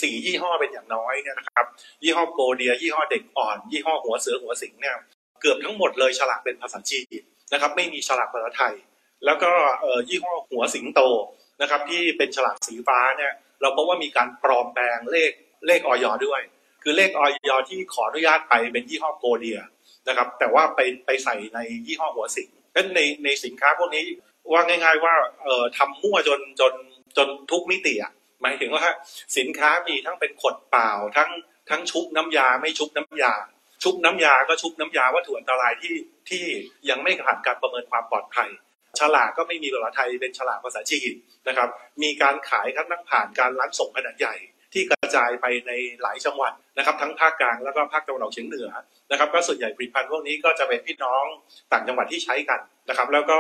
[0.00, 1.67] สี่ยี่ห้อเป็นอย่างน้อยเนี่ยนะครับ
[2.03, 4.97] ยี่ห้อโกเดีย ยี่ห้อเด็กอ่อน ยี่ห้อหัวเสือหัวสิงเนี่ย
[5.41, 7.23] เกือบทั้งหมดเลยฉลากเป็นภาษาจีน
[7.53, 8.75] นะครับ ไม่มีฉลากภาษาไทย
[9.25, 9.50] แล้วก็
[10.09, 11.00] ยี่ห้อหัวสิงโต
[11.61, 15.31] นะครับ ที่เป็นฉลากสีฟ้าเนี่ยเราพบว่ามีการปลอมแปลงเลข
[15.67, 16.41] เลขออยด้วย
[16.83, 19.61] คือเลขออยที่ขออนุญาตไปเป็นยี่ห้อโกเดีย
[20.09, 24.05] นะครับ แต่ว่าไปไปใส่ในยี่ห้อหัวสิงเพราะในในสินค้าพวกนี้
[24.53, 26.73] ว่าง่าย ๆ ว่าเอ่อทำมั่วจนจน
[27.17, 28.12] จนทุกมิติอะ
[28.43, 28.85] หมายถึงว่า
[29.38, 31.31] สินค้ามีทั้งเป็นขดเปล่าทั้ง
[31.71, 33.35] ทั้งชุบน้ำยาไม่ชุบน้ำยา
[33.83, 35.95] ชุบน้ำยาก็ชุบน้ำยาวัตถุอันตรายที่
[36.28, 36.45] ที่
[36.90, 38.49] ยังไม่ผ่านการประเมินความปลอดภัย
[39.00, 41.12] ฉลากก็ไม่มีภาษาไทยเป็นฉลากภาษาจีน
[41.49, 41.69] นะครับ
[42.02, 44.35] มีการขายครับทั้งผ่านการร้านส่งขนาดใหญ่
[44.73, 48.69] ที่กระจายไปในหลายจังหวัดนะครับทั้งภาคกลางแล้วก็ภาคตะวันออกเฉียงเหนือ
[49.11, 51.25] นะครับก็ส่วนใหญ่ผลิตภัณฑ์พวกนี้ก็จะเป็นพี่น้อง
[51.73, 53.38] ต่างจังหวัดที่ใช้กันนะครับ แล้วก็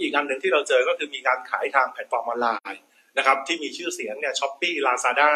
[0.00, 2.80] อีกอันหนึ่งที่เราเจอก็คือมีการขายทางแพลตฟอร์มออนไลน์
[3.18, 5.30] นะครับที่มีชื่อเสียงเนี่ย Shopee Lazada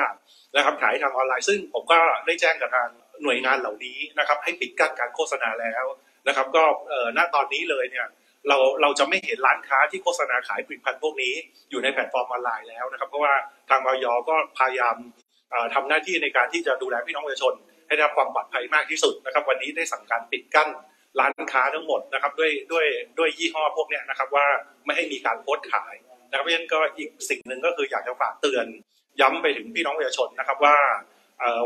[0.56, 2.88] นะครับขายทางออนไลน์ซึ่งผมก็ได้แจ้งกับทาง
[3.22, 5.84] หน่วยงานเหล่านี้นะครับให้ปิดกั้นการโฆษณาแล้ว
[6.28, 6.62] นะครับก็
[7.16, 8.06] ณตอนนี้เลยเนี่ย
[8.48, 11.34] เราเราจะไม่เห็นร้านค้าที่โฆษณาขายผลิตภัณฑ์พวกนี้
[11.70, 13.34] อยู่ในแพลตฟอร์มออนไลน์แล้วนะครับเพราะว่า
[13.70, 14.96] ทางอย.ก็พยายาม
[15.74, 17.54] ทำหน้าที่ในการที่จะดูแลพี่น้องประชาชน
[17.86, 20.68] ให้ได้รับความปลอดภัยมากที่สุดนะครับ วันนี้ได้สั่งการปิดกั้น
[21.20, 22.86] ร้านค้าทั้งหมดนะครับด้วยด้วย
[23.18, 24.46] ด้วยยี่ห้อพวกนี้นะครับว่า
[24.84, 25.94] ไม่ให้มีการโพสต์ขาย
[26.30, 28.66] นะครับเพราะฉะนั้นก็อีกสิ่งหนึ่งก็คืออยากจะฝากเตือน
[29.20, 30.76] ย้ำไปถึงพี่น้องประชาชนนะครับว่า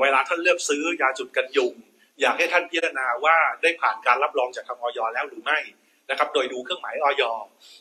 [0.01, 1.75] เวลาท่านเลือกซื้อยาจุดกันยุง
[2.21, 5.59] อยากให้ท่านพิจารณาว่าได้ผ่านการรับรองจากทางออยแล้วหรือไม่
[6.11, 7.23] นะครับ โดยดูเครื่องหมายออย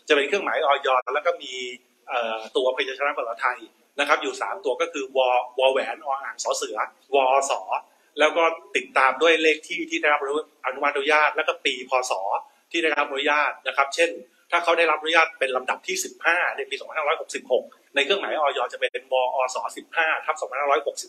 [0.07, 1.53] จะเป็นเครื่องหมายออยแล้วก็มี
[2.55, 3.59] ตัวพยัญชนะภาษาไทย
[3.99, 5.19] นะครับ อยู่ 3 ตัวก็คือว
[5.59, 6.77] วแหวนออ่างสอเสือ
[7.15, 7.61] วอสอ
[8.19, 8.43] แล้วก็
[8.75, 10.21] ติดตามด้วยเลขที่ที่ได้รับ
[10.65, 10.67] อ
[10.97, 12.11] นุญาต แล้วก็ปีพศ
[12.71, 14.09] ที่ได้รับอนุญาตนะครับ เช่น
[14.53, 15.95] ถ้าเขาได้รับอนุญาตเป็นลำดับที่
[16.27, 16.75] 15 ในปี
[17.35, 19.57] 2566 ในเครื่องหมายออยจะเป็นวอส
[19.91, 20.35] 15ทับ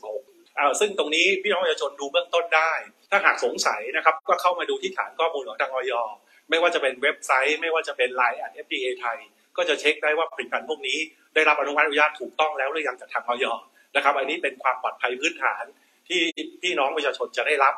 [0.03, 2.73] 2566 ซึ่งตรงนี้พี่น้องประชาชนดูเบื้องต้นได้
[3.11, 5.93] ถ้าหากสงสัยนะครับก็เข้ามาดูที่ฐานข้อมูลของทางออย
[6.51, 9.19] ไม่ว่าจะเป็นเว็บไซต์ ไม่ว่าจะเป็น Line แอด FDA ไทย
[9.57, 10.99] ก็จะเช็คได้ว่าผลิตภัณฑ์พวกนี้
[11.35, 13.45] ได้รับอนุญาตอนุญาตถูกต้องแล้วหรือยังจากทางออย
[13.97, 15.65] นะครับ อันนี้เป็นความปลอดภัยพื้นฐาน
[16.09, 16.21] ที่
[16.63, 17.75] พี่น้องประชาชนจะได้รับ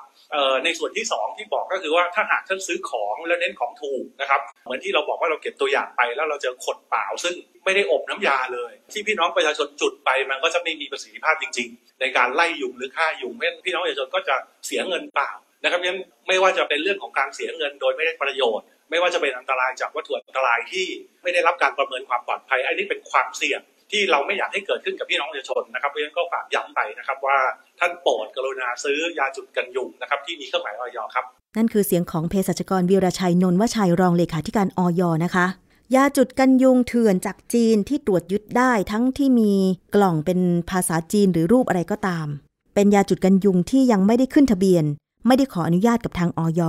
[0.64, 7.34] ในส่วนที่ 2 ที่บอกก็คือว่าถ้าหากท่านซื้อของแล้วเน้นของถูกนะครับเหมือนที่เราบอกว่าเราเก็บตัวอย่างไป แล้วเราเจอขดเปล่าซึ่ง
[7.64, 14.36] ไม่ได้อบน้ำยาเลย ที่พี่น้องประชาชนจุดไปมันก็จะไม่มีประสิทธิภาพจริง ๆ ในการไล่ยุงหรือฆ่ายุงเพราะพี่น้องประชาชนก็จะ
[14.66, 15.30] เสียเงินเปล่า
[15.62, 15.96] นะครับยัง
[16.28, 20.86] ไม่ว่าจะเป็นเรื่องของการเสียเงินโดยไม่ได้ประโยชน์ ไม่ว่าจะเป็นอันตรายจากวัตถุอันตรายที่
[21.22, 27.38] ไม่ได้รับการประเมินความปลอดภัยอันนี้เป็นความเสี่ยง ที่เราไม่อยากให้เกิดขึ้นกับพี่น้องประชาชนนะครับเพราะฉะนั้นก็ฝากย้ำไปนะครับว่า
[27.80, 31.24] ท่านโปรดกรุณาซื้อยาจุดกันยุงนะครับที่มีเครื่องหมายออยครับ
[31.56, 35.46] นั่นคือเสียงของเภสัชกรวีรชัยนนวชัยรองเลขาธิการออยนะคะ
[35.94, 39.52] ยาจุดกันยุงเถื่อนจากจีนที่ตรวจยึดได้ทั้งที่มี
[39.94, 42.26] กล่องเป็นภาษาจีนหรือรูปอะไรก็ตาม
[42.74, 44.84] เป็นยาจุดกันยุงที่ยังไม่ได้ขึ้นทะเบียน
[45.26, 46.60] ไม่ได้ขออนุญาตกับทางออย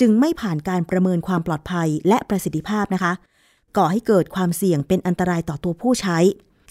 [0.00, 3.12] จึงไม่ผ่านการประเมินความปลอดภัยและประสิทธิภาพนะคะ
[3.76, 6.18] ก่อให้เกิดความเสี่ยงเป็นอันตรายต่อตัวผู้ใช้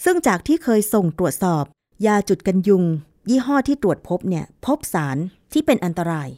[0.04, 1.64] ซึ่งจากที่เคยส่งตรวจสอบ
[2.06, 2.84] ยาจุดกันยุง
[3.30, 5.16] ยี่ห้อที่ตรวจพบเนี่ยพบสาร
[5.52, 6.28] ที่เป็นอันตราย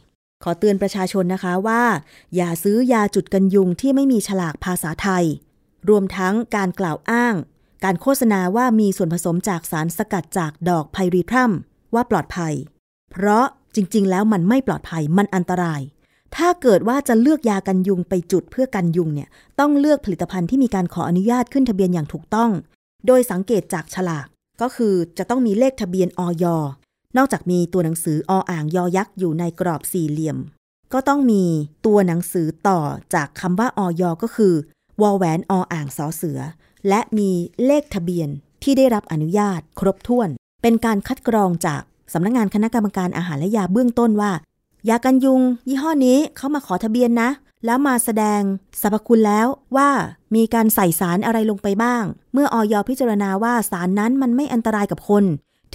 [0.43, 1.83] ขอเตือนประชาชนนะคะว่า
[2.35, 5.25] อย่าซื้อยาจุดกันยุงที่ไม่มีฉลากภาษาไทย
[5.89, 7.35] รวมทั้งการกล่าวอ้าง
[7.83, 11.51] การโฆษณาว่ามีส่วนผสมจากสารสกัดจากดอกไพรีพรัม
[11.93, 12.53] ว่าปลอดภัย
[13.11, 13.45] เพราะ
[13.75, 15.81] จริง ๆ แล้วมันไม่ปลอดภัยมันอันตราย
[16.35, 22.51] ถ้าเกิดว่าจะเลือกยากันยุงไปจุดเพื่อกันยุงเนี่ยต้องเลือกผลิตภัณฑ์ที่มีการขออนุญาตขึ้นทะเบียนอย่างถูกต้อง
[23.07, 24.27] โดยสังเกตจากฉลาก
[24.61, 26.45] ก็คือจะต้องมีเลขทะเบียนออย
[27.17, 30.37] นอกจากมีตัวหนังสือออ่างยอยักษ์อยู่ในกรอบสี่เหลี่ยม
[30.93, 31.43] ก็ต้องมี
[31.85, 32.79] ตัวหนังสือต่อ
[33.13, 34.53] จากคำว่าออยก็คือ
[35.01, 36.39] วอแหวนออ่างสอเสือ
[36.89, 37.29] และมี
[37.65, 38.29] เลขทะเบียน
[38.63, 40.29] ที่ได้รับอนุญาตครบถ้วน
[40.61, 41.81] เป็นการคัดกรองจาก
[42.13, 44.31] สำนักงงานคณะกรรมการอาหารและยาเบื้องต้นว่า
[44.89, 47.29] ยากันยุง ยี่ห้อนี้เขามาขอทะเบียนนะ
[47.65, 48.41] แล้วมาแสดง
[48.81, 49.47] สรรพคุณแล้ว
[49.77, 49.89] ว่า
[50.35, 55.23] มีการใส่สารอะไรลงไปบ้าง เมื่อออยพิจารณาว่าสารนั้นมันไม่อันตรายกับคน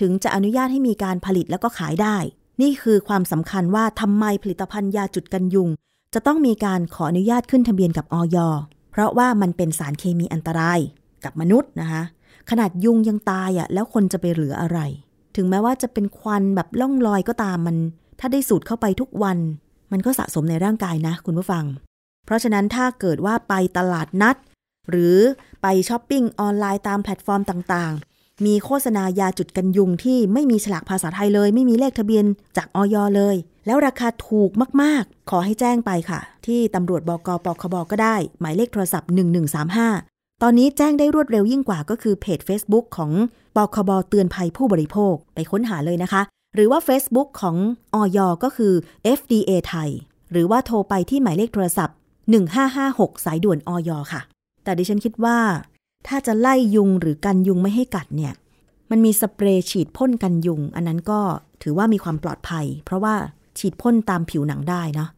[0.01, 2.16] ถึงจะอนุญาตให้มีการผลิตแล้วก็ขายได้
[2.62, 5.68] นี่คือความสำคัญว่าทำไมผลิตภัณฑ์ยาจุดกันยุง
[6.14, 8.37] จะต้องมีการขออนุญาตขึ้นทะเบียนกับออย
[8.90, 10.81] เพราะว่ามันเป็นสารเคมีอันตราย
[11.25, 12.03] กับมนุษย์นะคะ
[12.51, 14.79] ขนาดยุงยังตายอะ่ะแล้วคนจะไปเหลืออะไร
[15.37, 17.77] ถึงแม้ว่าจะเป็นควันแบบล่องลอยก็ตามมัน
[18.20, 19.38] ถ้าได้สูดเข้าไปทุกวัน
[19.92, 21.64] มันก็สะสมในร่างกายนะคุณผู้ฟัง
[22.25, 24.37] เพราะฉะนั้นถ้าเกิดว่าไปตลาดนัด
[24.90, 25.18] หรือ
[25.62, 32.25] ไปช้อปปิ้งออนไลน์ตามแพลตฟอร์มต่างๆ มีโฆษณายาจุดกันยุงที่ไม่มีฉลากภาษาไทยเลย ไม่มีเลขทะเบียน
[32.57, 32.96] จากอย.
[33.16, 34.51] เลย แล้วราคาถูก
[34.83, 39.11] มากๆ ขอให้แจ้งไปค่ะ ที่ตำรวจบก.ปคบ.ก็ได้ หมายเลขโทรศัพท์
[39.75, 43.11] 1135 ตอนนี้แจ้งได้รวดเร็วยิ่งกว่าก็คือเพจ Facebook ของ
[43.57, 46.22] ปคบเตือนภัยผู้บริโภคไปค้นหาเลยนะคะ
[46.57, 47.57] หรือว่า Facebook ของ
[47.95, 48.73] ออยก็คือ
[49.19, 49.90] FDA ไทย
[50.33, 51.97] หรือว่าโทรไปที่หมายเลขโทรศัพท์
[52.61, 54.23] 1556 สายด่วนออยค่ะ
[54.64, 55.38] แต่ดิฉันคิดว่า
[56.07, 58.33] ถ้าจะไล่ยุงหรือกันยุงไม่ให้กัดเนี่ย
[58.90, 61.21] มันมีสเปรย์ฉีดพ่นกันยุง อันนั้นก็
[61.62, 63.14] ถือว่ามีความปลอดภัย เพราะว่า
[63.59, 65.09] ฉีดพ่นตามผิวหนังได้เนาะ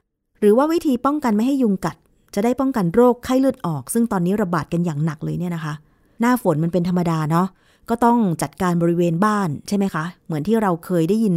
[0.40, 1.96] หรือว่าวิธีป้องกันไม่ให้ยุงกัด
[2.34, 5.74] จะได้ป้องกันโรคไข้เลือดออก ซึ่งตอนนี้ระบาดกันอย่างหนักเลยเนี่ยนะคะ
[6.20, 7.46] หน้าฝนมันเป็นธรรมดาเนาะ
[7.90, 11.36] ก็ต้องจัดการบริเวณบ้านใช่ไหมคะ เหมือนที่เราเคยได้ยิน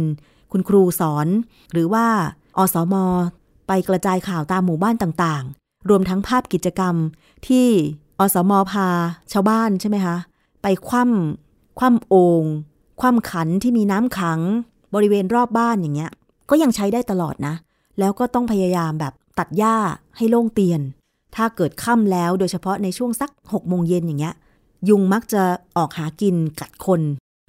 [0.52, 1.26] คุณครูสอน
[1.72, 2.06] หรือว่า
[2.56, 2.94] อสม
[3.66, 6.94] ไปกระจายข่าวตามหมู่บ้านต่างๆ รวมทั้งภาพกิจกรรม
[7.48, 7.66] ที่
[8.18, 8.88] อสมพา
[9.32, 10.16] ชาวบ้านใช่ไหมคะ
[10.62, 12.44] ไปคว่ำคว่ำโอง่ง
[13.00, 14.40] คว่ำขันที่มีน้ำขัง
[14.94, 16.10] บริเวณรอบบ้านอย่างเงี้ย
[16.50, 17.54] ก็ยังใช้ได้ตลอดนะ
[17.98, 19.76] แล้วก็ต้องพยายามแบบตัดหญ้า
[20.16, 20.80] ให้โล่งเตียน
[21.36, 24.34] ถ้าเกิดค่ำแล้วโดยเฉพาะในช่วงสักหกโมงเย็นอย่างเงี้ย
[24.88, 25.42] ยุงมักจะ
[25.76, 27.00] ออกหากินกัดคน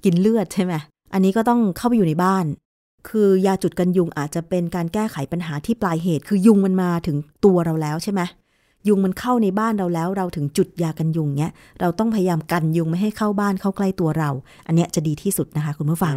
[0.06, 0.74] กินเลือดใช่ไหม
[1.13, 2.46] อันนี้ก็ต้องเข้าไปอยู่ในบ้าน
[3.10, 8.22] คือยาจุดกันยุงอาจจะเป็นการแก้ไขปัญหาที่ปลายเหตุ คือยุงมันมาถึงตัวเราแล้วใช่ไหม
[8.88, 14.30] ยุงมันเข้าในบ้านเราแล้ว เราถึงจุดยากันยุงเนี้ยเราต้องพยายามกันยุงไม่ให้เข้าบ้านเข้าใกล้ตัวเรา
[14.67, 16.15] อันเนี้ยจะดีที่สุดนะคะคุณผู้ฟัง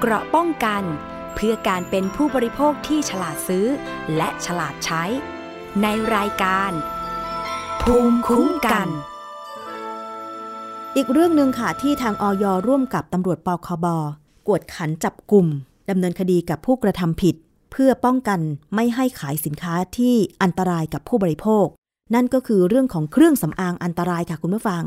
[0.00, 0.82] เกราะป้องกัน
[1.34, 3.66] เพื่อการเป็นผู้บริโภคที่ฉลาดซื้อ
[4.16, 5.04] และฉลาดใช้
[5.82, 6.72] ในรายการ
[7.82, 8.88] ภูมิคุ้มกัน
[11.00, 13.86] อีกเรื่องหนึ่งค่ะที่ทางออยร่วมกับตำรวจปคบ
[14.46, 15.46] กวดขันจับกลุ่ม
[15.90, 17.34] ดำเนินคดีกับผู้กระทำผิด
[17.72, 18.40] เพื่อป้องกัน
[18.74, 21.66] ไม่ให้ขายสินค้าที่อันตรายกับผู้บริโภค
[22.14, 24.84] นั่นก็คือเรื่องของเครื่องสำอางอันตรายค่ะคุณผู้ฟัง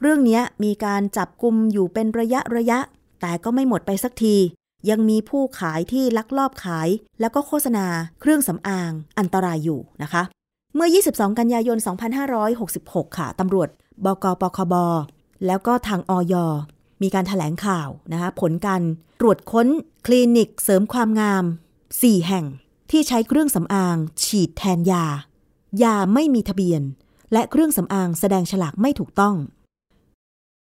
[0.00, 2.78] เรื่องนี้มีการจับกลุ่มอยู่เป็นระยะระยะ
[3.20, 4.36] แต่ก็ไม่หมดไปสักที
[4.90, 6.88] ยังมีผู้ขายที่ลักลอบขาย
[7.20, 7.86] แล้วก็โฆษณา
[8.20, 10.22] เครื่องสำอางอันตรายอยู่นะคะ
[10.74, 11.78] เมื่อ 22 กันยายน
[12.32, 13.68] 2566 ค่ะตำรวจ
[14.04, 14.76] บกปคบ
[15.46, 16.34] แล้วก็ทางออย
[17.02, 18.82] มีการถแถลงข่าวนะคะผลการ
[19.20, 19.68] ตรวจค้น
[20.06, 21.44] คลินิกเสริมความงาม
[21.84, 22.44] 4 แห่ง
[22.90, 25.04] ที่ใช้เครื่องสำอาง ฉีดแทนยา
[25.82, 26.82] ยาไม่มีทะเบียน
[27.32, 29.34] และเครื่องสำอางแสดงฉลากไม่ถูกต้อง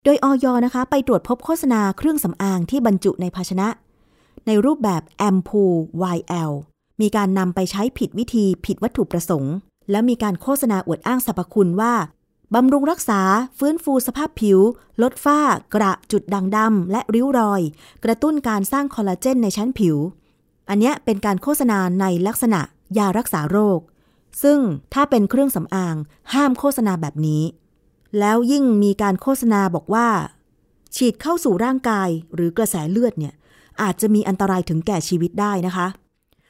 [0.04, 3.68] โดยออยนะคะ ไปตรวจพบโฆษณาเครื่องสำอางที่บรรจุในภาชนะ
[4.48, 5.64] ในรูปแบบแอมพู
[6.16, 6.52] YL
[7.02, 9.56] มีการนำไปใช้ผิดวิธีผิดวัตถุประสงค์
[9.92, 11.94] และมีการโฆษณาอวดอ้างสรรพคุณว่า
[12.56, 13.22] บำรุงรักษา
[13.60, 14.60] ฟื้นฟูสภาพผิว
[15.02, 15.40] ลดฝ้า
[15.76, 17.62] กระจุดด่างดำและริ้วรอย
[18.04, 19.98] กระตุ้นการสร้างคอลลาเจนในชั้นผิว
[20.70, 22.62] อันนี้เป็นการโฆษณาในลักษณะ
[22.98, 23.80] ยารักษาโรค
[24.44, 24.60] ซึ่ง
[24.94, 25.96] ถ้าเป็นเครื่องสำอาง
[26.34, 27.44] ห้ามโฆษณาแบบนี้
[28.20, 30.08] แล้วยิ่งมีการโฆษณาบอกว่า
[30.96, 33.34] ฉีดเข้าสู่ร่างกายหรือกระแสเลือดเนี่ย
[33.82, 35.88] อาจจะมีอันตรายถึงแก่ชีวิตได้นะคะ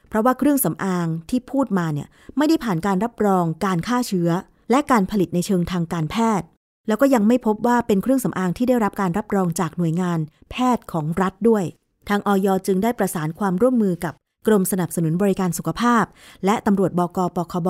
[0.08, 4.30] เพราะว่าเครื่องสำอางที่พูดมาเนี่ยไม่ได้ผ่านการรับรองการฆ่าเชื้อ
[4.70, 6.46] และการผลิตในเชิงทางการแพทย์
[6.88, 10.18] แล้วก็ยังไม่พบว่าเป็นเครื่องสำอางที่ได้รับการรับรองจากหน่วยงาน
[10.50, 11.64] แพทย์ของรัฐด้วย
[12.08, 14.14] ทางออยจึงได้ประสานความร่วมมือกับ
[14.46, 16.04] กรมสนับสนุนบริการสุขภาพ
[16.44, 17.68] และตำรวจบกปคบ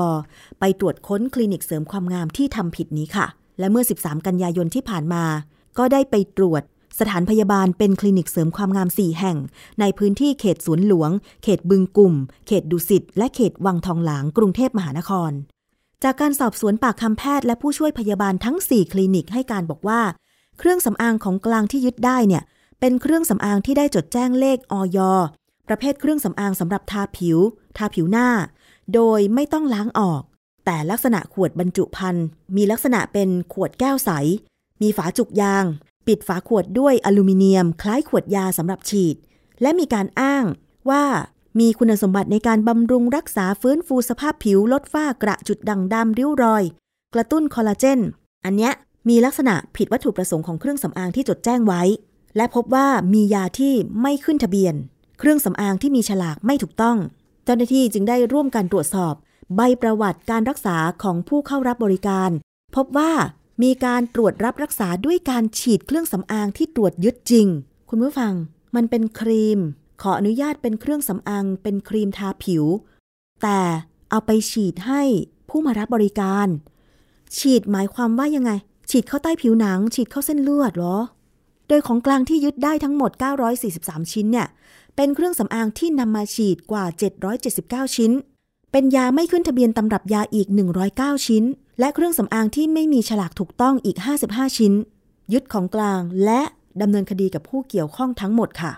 [0.60, 3.26] ไปตรวจค้นคลินิกเสริมความงามที่ทำผิดนี้ค่ะ
[3.58, 5.24] และเมื่อ 13 กันยายนที่ผ่านมา
[5.78, 6.62] ก็ได้ไปตรวจ
[7.00, 9.36] สถานพยาบาลเป็นคลินิกเสริมความงาม 4 แห่ง
[9.80, 11.10] ในพื้นที่เขตสวนหลวง
[11.42, 12.14] เขตบึงกลุ่ม
[12.46, 15.32] เขตดุสิต และเขตวังทองหลางกรุงเทพมหานคร
[16.04, 20.00] จากการสอบสวนปากคำแพทย์และผู้ช่วยพยาบาลทั้ง 4 คลินิกให้การบอกว่า
[20.58, 22.42] เครื่องสำอางของกลางที่ยึดได้เนี่ย
[22.80, 24.98] เป็นเครื่องสำอางที่ได้จดแจ้งเลขออย
[25.68, 27.38] ประเภทเครื่องสำอางสำหรับทาผิว
[27.76, 28.28] ทาผิวหน้า
[28.94, 30.22] โดยไม่ต้องล้างออก
[30.64, 34.10] แต่ลักษณะขวดบรรจุภัณฑ์มีลักษณะเป็นขวดแก้วใส
[34.82, 35.64] มีฝาจุกยาง
[36.06, 39.16] ปิดฝาขวดด้วยอลูมิเนียม คล้ายขวดยาสำหรับฉีด
[39.62, 40.44] และมีการอ้าง
[40.90, 41.04] ว่า
[41.58, 46.64] มีคุณสมบัติในการบำรุงรักษาฟื้นฟูสภาพผิวลดฝ้ากระจุดด่างดำริ้วรอย
[47.14, 48.00] กระตุ้นคอลลาเจน
[48.44, 48.72] อันเนี้ย
[49.08, 51.82] มีลักษณะผิดวัตถุประสงค์ของเครื่องสำอางที่จดแจ้งไว้
[52.36, 54.74] และพบว่ามียาที่ไม่ขึ้นทะเบียน
[55.18, 56.96] เครื่องสำอางที่มีฉลากไม่ถูกต้อง
[57.44, 59.14] เจ้าหน้าที่จึงได้ร่วมกันตรวจสอบ
[59.56, 62.30] ใบประวัติการรักษาของผู้เข้ารับบริการ
[62.76, 63.12] พบว่า
[63.62, 67.46] มีการตรวจรับรักษาด้วยการฉีดเครื่องสำอางที่ตรวจยึดจริง
[67.88, 68.32] คุณผู้ฟัง
[68.76, 69.60] มันเป็นครีม
[70.02, 72.64] ขออนุญาตเป็นเครื่องสำอางเป็นครีมทาผิว
[73.42, 73.60] แต่
[74.10, 75.02] เอาไปฉีดให้
[75.48, 76.46] ผู้มารับบริการ
[77.38, 78.50] ฉีดหมายความว่ายังไง
[78.90, 80.96] ฉีดเข้าใต้ผิวหนัง ฉีดเข้าเส้นเลือดเหรอ
[81.68, 83.10] โดยของกลางที่ยึดได้ทั้งหมด
[83.60, 84.46] 943 ชิ้นเนี่ย
[84.96, 86.84] เป็นเครื่องสำอางที่นำมาฉีดกว่า
[87.40, 88.12] 779 ชิ้น
[88.72, 90.48] เป็นยาไม่ขึ้นทะเบียนตำรับยาอีก
[90.86, 91.44] 109 ชิ้น
[91.80, 93.96] และเครื่องสำอางที่ไม่มีฉลากถูกต้องอีก
[94.28, 94.72] 55 ชิ้น
[95.32, 96.42] ยึดของกลางและ
[96.80, 98.72] ดำเนินคดีกับผู้เกี่ยวข้องทั้งหมดค่ะ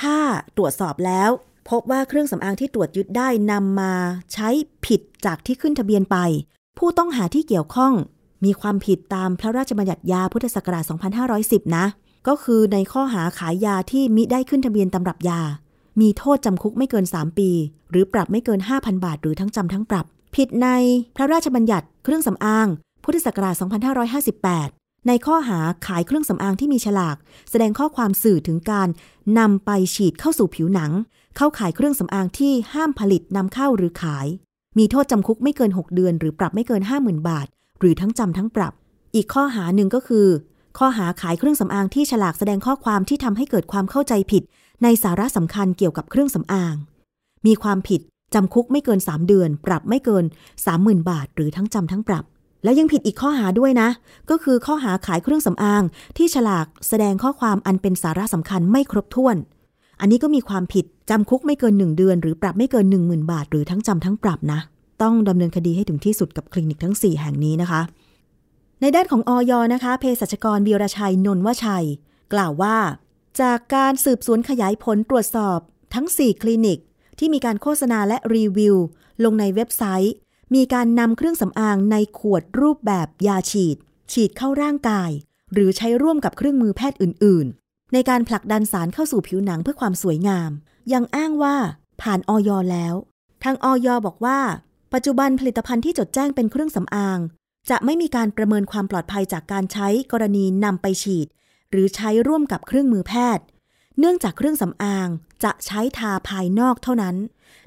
[0.00, 0.18] ถ้า
[0.56, 1.30] ตรวจสอบแล้ว
[1.70, 3.92] พบว่าเครื่องสำอางที่ตรวจยึดได้นำมา
[4.32, 4.48] ใช้
[4.86, 6.16] ผิดจากที่ขึ้นทะเบียนไป
[6.78, 7.92] ผู้ต้องหาที่เกี่ยวข้อง
[8.44, 10.84] มีความผิดตามพระราชบัญญัติยาพุทธศักราช
[11.30, 11.86] 2510 นะ
[12.28, 15.40] ก็คือในข้อหาขายยาที่มิได้ขึ้นทะเบียนตำรับยา
[16.00, 17.50] มีโทษจำคุกไม่เกิน 3 ปี
[17.90, 20.06] หรือปรับไม่เกิน 5,000 บาท หรือทั้งจำทั้งปรับ
[20.36, 20.68] ผิดใน
[21.16, 22.68] พระราชบัญญัติเครื่องสำอาง
[23.04, 23.54] พุทธศักราช
[24.20, 27.16] 2558 ในข้อหาขายเครื่องสำอางที่มีฉลาก
[27.50, 28.88] แสดงข้อความสื่อถึงการ
[29.38, 30.92] นำไปฉีดเข้าสู่ผิวหนัง
[31.36, 34.26] เข้าขายเครื่องสำอางที่ห้ามผลิตนำเข้าหรือขาย
[34.78, 37.46] มีโทษจำคุกไม่เกิน 6 เดือน หรือปรับไม่เกิน 50,000 บาท
[37.80, 38.72] หรือทั้งจำทั้งปรับ
[39.14, 40.26] อีกข้อหาหนึ่งก็คือ
[40.78, 44.42] ข้อหาขายเครื่องสำอางที่ฉลากแสดงข้อความที่ทำให้เกิดความเข้าใจผิด
[44.82, 46.74] ในสาระสำคัญเกี่ยวกับเครื่องสำอาง
[47.46, 48.00] มีความผิด
[48.34, 50.24] จำคุกไม่เกิน 3 เดือน ปรับไม่เกิน
[50.66, 52.24] 30,000 บาท หรือทั้งจำทั้งปรับ
[52.64, 53.88] แล้วยังผิดอีกข้อหาด้วยนะ
[54.30, 55.82] ก็คือข้อหาขายเครื่องสำอาง
[56.16, 59.36] ที่ฉลากแสดงข้อความอันเป็นสาระสำคัญไม่ครบถ้วน
[60.00, 64.60] อันนี้ก็มีความผิดจำคุกไม่เกิน 1 เดือน หรือปรับไม่เกิน 10,000 บาท หรือทั้งจำทั้งปรับนะ
[65.02, 67.80] ต้องดำเนินคดีให้ถึงที่สุดกับคลินิกทั้ง 4 แห่งนี้นะคะ
[68.80, 71.86] ในด้านของออยนะคะเภสัชกรบีรชัยนนวชัย
[72.32, 72.76] กล่าวว่า
[73.40, 75.58] จากการสืบสวนขยายผลตรวจสอบ
[75.94, 76.78] ทั้ง 4 คลินิก
[77.18, 78.76] ที่มีการโฆษณาและรีวิว
[79.24, 80.14] ลงในเว็บไซต์
[80.54, 83.76] มีการนำเครื่องสำอางในขวดรูปแบบยาฉีด
[84.12, 85.10] ฉีดเข้าร่างกาย
[85.52, 90.50] หรือใช้ร่วมกับเครื่องมือแพทย์อื่น ๆ ในการผลักดันสารเข้าสู่ผิวหนังเพื่อความสวยงาม
[90.92, 91.56] ยังอ้างว่า
[92.02, 92.94] ผ่านออยแล้ว
[93.44, 94.40] ทางออยบอกว่า
[94.94, 97.18] ปัจจุบันผลิตภัณฑ์ที่จดแจ้งเป็นเครื่องสำอาง
[97.70, 101.26] จะไม่มีการประเมินความปลอดภัยจากการใช้กรณีนำไปฉีด
[101.70, 103.44] หรือใช้ร่วมกับเครื่องมือแพทย์
[103.98, 105.08] เนื่องจากเครื่องสำอาง
[105.44, 107.16] จะใช้ทาภายนอกเท่านั้น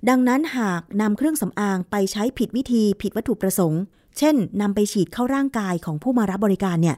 [0.09, 3.81] ดังนั้นหากนำเครื่องสำอางไปใช้ผิดวิธีผิดวัตถุประสงค์
[4.17, 6.97] เช่นนำไปฉีดเข้าร่างกายของผู้มารับบริการเนี่ย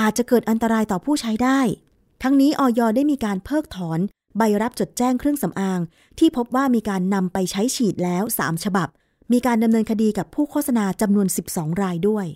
[0.00, 1.60] อาจจะเกิดอันตรายต่อผู้ใช้ได้
[2.22, 4.00] ทั้งนี้ออยได้มีการเพิกถอน
[4.38, 5.80] ใบรับจดแจ้งเครื่องสำอาง
[6.18, 8.88] ที่พบว่ามีการนำไปใช้ฉีดแล้ว 3 ฉบับ
[9.32, 12.26] มีการดำเนินคดีกับผู้โฆษณาจำนวน 12 รายด้วย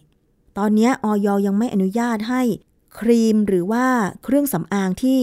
[0.59, 2.43] ตอนนี้ออยยังไม่อนุญาตให้
[2.99, 3.87] ครีมหรือว่า
[4.25, 5.21] เครื่องสำอางที่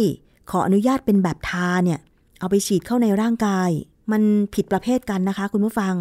[0.49, 1.99] ขออนุญาตเป็นแบบทาเนี่ย
[2.39, 3.69] เอาไปฉีดเข้าในร่างกาย
[4.11, 4.21] มัน
[4.55, 5.95] ผิดประเภทกันนะคะ คุณผู้ฟัง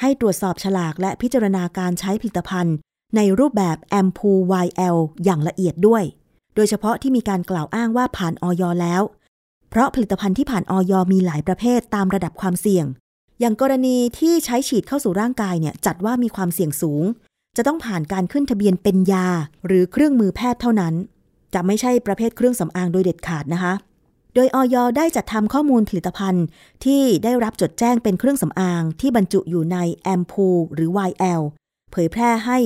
[0.00, 2.76] ให้ตรวจสอบฉลากและพิจารณาการใช้ผลิตภัณฑ์
[3.16, 4.30] ในรูปแบบแอมพู
[4.64, 6.02] YL อย่างละเอียดด้วย
[6.54, 9.02] โดยเฉพาะที่มีการกล่าวอ้างว่าผ่านออยแล้ว
[9.70, 12.86] เพราะผลิตภัณฑ์ที่ผ่านออยมีหลายประเภทตามระดับความเสี่ยง
[13.40, 17.04] อย่างกรณีที่ใช้ฉีดเข้าสู่ร่างกายเนี่ยจัดว่ามีความเสี่ยงสูง
[17.56, 19.26] จะต้องผ่านการขึ้นทะเบียนเป็นยา
[19.66, 20.94] หรือเครื่องมือแพทย์เท่านั้น
[21.54, 23.72] จะไม่ใช่ประเภทเครื่องสำอางโดยเด็ดขาดนะคะ
[24.36, 26.44] โดยออยได้จัดทำข้อมูลผลิตภัณฑ์
[26.84, 31.42] ที่ได้รับจดแจ้งเป็นเครื่องสำอางที่บรรจุอยู่ในแอมพูหรือ YL
[31.92, 32.58] เผยแพร่ให้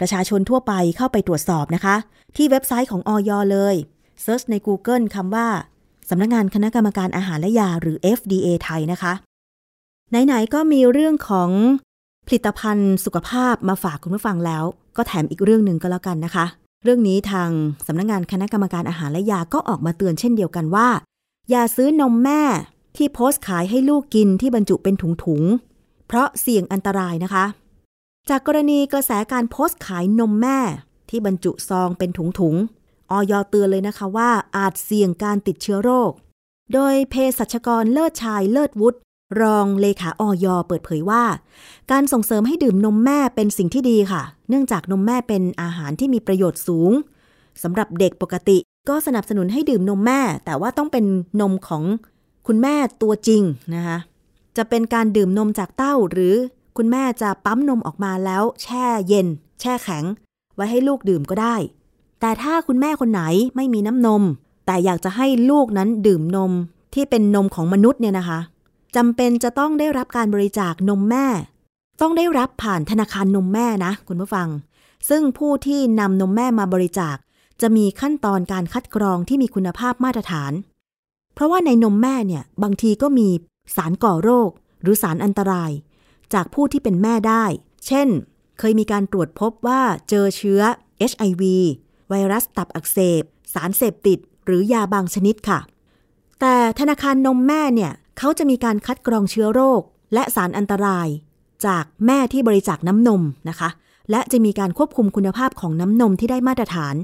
[0.00, 1.96] ประชาชนทั่วไปเข้าไปตรวจสอบนะคะ
[2.36, 3.74] ที่เว็บไซต์ของออยเลย
[4.22, 5.48] เซิร์ชใน Google คำว่า
[6.08, 9.12] สำนักงงานคณะกรรมการอาหารและยาหรือ FDA ไทยนะคะ
[10.10, 11.50] ไหน ๆ ก็มีเรื่องของ
[12.26, 14.64] ผลิตภัณฑ์สุขภาพมาฝากคุณผู้ฟังแล้ว
[14.96, 16.46] ก็แถมอีกเรื่องหนึ่งก็แล้วกันนะคะ
[16.84, 17.50] เรื่องนี้ทาง
[17.86, 20.88] สำนักงงานคณะกรรมการอาหารและยาก็ออกมาเตือนเช่นเดียวกันว่า
[21.50, 22.42] อย่าซื้อนมแม่
[22.96, 27.44] ที่โพสต์ขายให้ลูกกินที่บรรจุเป็นถุงๆ เพราะเสี่ยงอันตรายนะคะ
[28.28, 30.58] จากกรณีกระแสการโพสต์ขายนมแม่
[31.08, 36.12] ที่บรรจุซองเป็นถุงๆ ออยเตือนเลยนะคะว่าอาจเสี่ยงการติดเชื้อโรค
[36.72, 38.98] โดยเภสัชกรเลิศชายเลิศวุฒิ
[39.40, 41.24] รองเลขาออยเปิดเผยว่า
[41.90, 46.90] การส่งเสริมให้ดื่มนมแม่เป็นสิ่งที่ดีค่ะ เนื่องจากนมแม่เป็นอาหารที่มีประโยชน์สูง
[47.62, 48.58] สำหรับเด็กปกติ
[48.90, 51.04] ก็สนับสนุนให้ดื่มนมแม่ แต่ว่าต้องเป็น
[51.40, 51.82] นมของ
[52.46, 53.42] คุณแม่ตัวจริง
[53.74, 53.98] นะคะ
[54.56, 56.34] จะเป็นการดื่มนมจากเต้าหรือ
[56.76, 59.26] คุณแม่จะปั๊มนมออกมาแล้วแช่เย็น
[59.60, 60.04] แช่แข็ง
[60.54, 61.56] ไว้ให้ลูกดื่มก็ได้
[62.20, 63.22] แต่ถ้าคุณแม่คนไหน
[63.56, 64.22] ไม่มีน้ำนม
[64.66, 66.52] แต่อยากจะให้ลูกนั้นดื่มนม
[66.94, 68.40] ที่เป็นนมของมนุษย์เนี่ยนะคะ
[68.96, 71.26] จำเป็นจะต้องได้รับการบริจาคนมแม่
[72.00, 74.48] ต้องได้รับผ่านธนาคารนมแม่นะ คุณผู้ฟัง
[75.08, 77.16] ซึ่งผู้ที่นำนมแม่มาบริจาค
[77.62, 80.52] จะมีขั้นตอนการคัดกรองที่มีคุณภาพมาตรฐาน
[81.34, 83.28] เพราะว่าในนมแม่เนี่ยบางทีก็มี
[83.76, 84.50] สารก่อโรค
[84.82, 85.70] หรือสารอันตราย
[86.34, 87.44] จากผู้ที่เป็นแม่ได้
[87.86, 88.08] เช่น
[88.58, 90.60] เคยมีการตรวจพบว่าเจอเชื้อ
[91.10, 91.42] HIV
[92.08, 93.22] ไวรัสตับอักเสบ
[93.54, 95.60] สารเสพติด หรือยาบางชนิดค่ะ
[96.40, 99.80] แต่ธนาคารนมแม่เนี่ยเขาจะมีการคัดกรองเชื้อโรค
[100.14, 101.08] และสารอันตราย
[101.66, 103.68] จากแม่ที่บริจาคน้ำนมนะคะ
[104.10, 106.94] และจะมีการควบคุมคุณภาพของน้ำนมที่ได้มาตรฐาน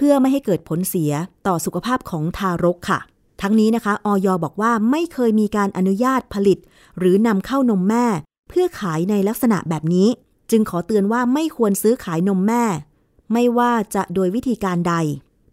[0.00, 1.12] เพื่อไม่ให้เกิดผลเสีย
[1.46, 2.98] ต่อสุขภาพของทารกค่ะ
[3.42, 6.58] ทั้งนี้นะคะออยบอกว่าไม่เคยมีการอนุญาตผลิต
[6.98, 8.06] หรือนำเข้านมแม่
[8.48, 10.08] เพื่อขายในลักษณะแบบนี้
[10.50, 12.64] จึงขอเตือนว่าไม่ควรซื้อขายนมแม่
[13.32, 14.94] ไม่ว่าจะโดยวิธีการใด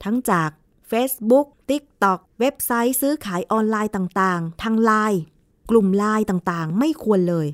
[0.03, 0.49] ทั้งจาก
[0.91, 5.19] Facebook TikTok เว็บไซต์ซื้อขายออนไลน์ต่างๆ ทางไลน์
[5.69, 7.47] กลุ่มไลน์ต่างๆ ไม่ควรเลย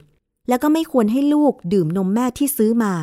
[0.50, 2.94] แล้วก็ไม่ควรให้ลูกดื่มนมแม่ที่ซื้อมา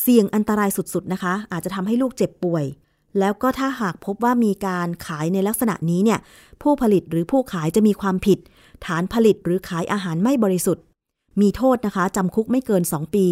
[0.00, 2.64] เสี่ยงอันตรายสุดๆนะคะ อาจจะทำให้ลูกเจ็บป่วย
[3.18, 6.18] แล้วก็ถ้าหากพบว่ามีการขายในลักษณะนี้เนี่ย
[6.62, 8.38] ผู้ผลิตหรือผู้ขายจะมีความผิด
[8.86, 10.84] ฐานผลิตหรือขายอาหารไม่บริสุทธิ์
[11.40, 13.26] มีโทษนะคะจำคุกไม่เกิน 2 ปี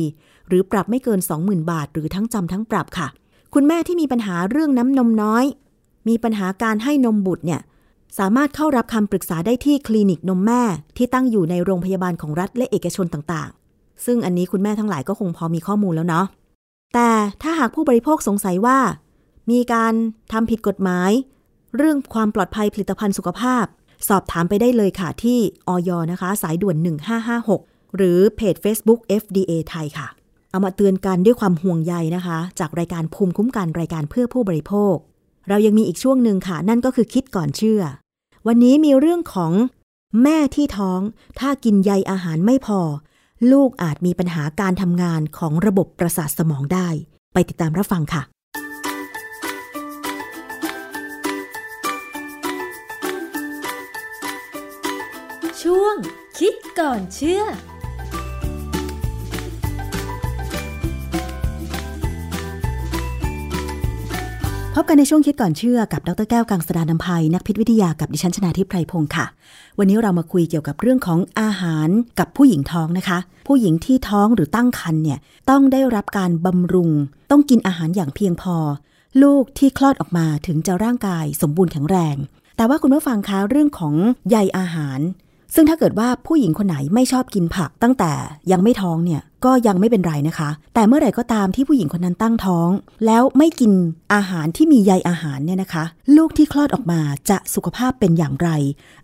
[0.48, 3.08] หรือปรับไม่เกิน 20,000 บาท หรือทั้งจำทั้งปรับค่ะ
[3.54, 5.44] คุณแม่ที่มีปัญหาเรื่องน้ำนมน้อย
[6.08, 7.60] มีปัญหาการให้นมบุตรเนี่ย
[8.18, 10.62] สามารถเข้ารับคำปรึกษาได้ที่คลินิกนมแม่
[10.96, 16.26] ที่ตั้งอยู่ในโรงพยาบาลของรัฐและเอกชนต่างๆ ซึ่งอันนี้คุณแม่ทั้งหลายก็คงพอมีข้อมูลแล้วเนาะ
[16.94, 17.10] แต่
[17.42, 18.78] ถ้าหากผู้บริโภคสงสัยว่า
[19.50, 19.94] มีการ
[20.32, 21.10] ทำผิดกฎหมาย
[21.76, 23.64] เรื่องความปลอดภัยผลิตภัณฑ์สุขภาพ
[24.08, 26.76] สอบถามไปได้เลยค่ะที่ออยนะคะ สายด่วน
[27.36, 30.08] 1556 หรือเพจ Facebook FDA ไทยค่ะ
[30.50, 34.94] เอามาเตือนกันด้วยความห่วงใยนะคะ จากรายการภูมิคุ้มกันรายการเพื่อผู้บริโภค
[35.48, 37.82] เรายังมีอีกช่วงหนึ่งค่ะ นั่นก็คือคิดก่อนเชื่อ
[38.46, 39.52] วันนี้มีเรื่องของ
[40.22, 41.00] แม่ที่ท้อง
[41.38, 42.80] ถ้ากินใยอาหารไม่พอ
[43.52, 46.88] ลูกอาจมีปัญหาการทำงานของระบบประสาทสมองได้
[47.32, 48.22] ไปติดตามรับฟังค่ะ
[55.62, 55.94] ช่วง
[56.38, 57.42] คิดก่อนเชื่อ
[64.74, 69.26] พบกันในช่วงคิดก่อนเชื่อกับดรแก้วกังสดานนภัยนักพิษวิทยากับดิฉันชนาทิพไพรพงศ์ค่ะ
[69.78, 75.18] วันนี้เรามาคุยเกี่ยวกับเรื่องของอาหารกับผู้หญิงท้องนะคะ ผู้หญิงที่ท้องหรือตั้งครรภ์เนี่ย
[75.50, 76.90] ต้องได้รับการบำรุง
[77.30, 78.56] ต้องกินอาหารอย่างเพียงพอ
[79.22, 82.16] ลูกที่คลอดออกมาถึงจะร่างกายสมบูรณ์แข็งแรง
[82.56, 83.94] แต่ว่าคุณผู้ฟังคะเรื่องของ
[84.30, 85.00] ใยอาหาร
[85.54, 88.12] ซึ่งถ้าเกิดว่าผู้หญิงคนไหนไม่ชอบกินผักตั้งแต่
[88.52, 92.68] ยังไม่ท้องเนี่ยก็ยังไม่เป็นไรนะคะ แต่เมื่อไหร่ก็ตามที่ผู้หญิงคนนั้นตั้งท้อง
[93.06, 93.72] แล้วไม่กิน
[94.14, 95.84] อาหารที่มีใยอาหารเนี่ยนะคะ
[96.16, 98.48] ลูกที่คลอดออกมาจะสุขภาพเป็นอย่างไร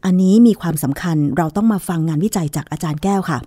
[0.04, 3.38] อันนี้มีความสำคัญเราต้องมาฟังงานวิจัยจากอาจารย์แก้วค่ะ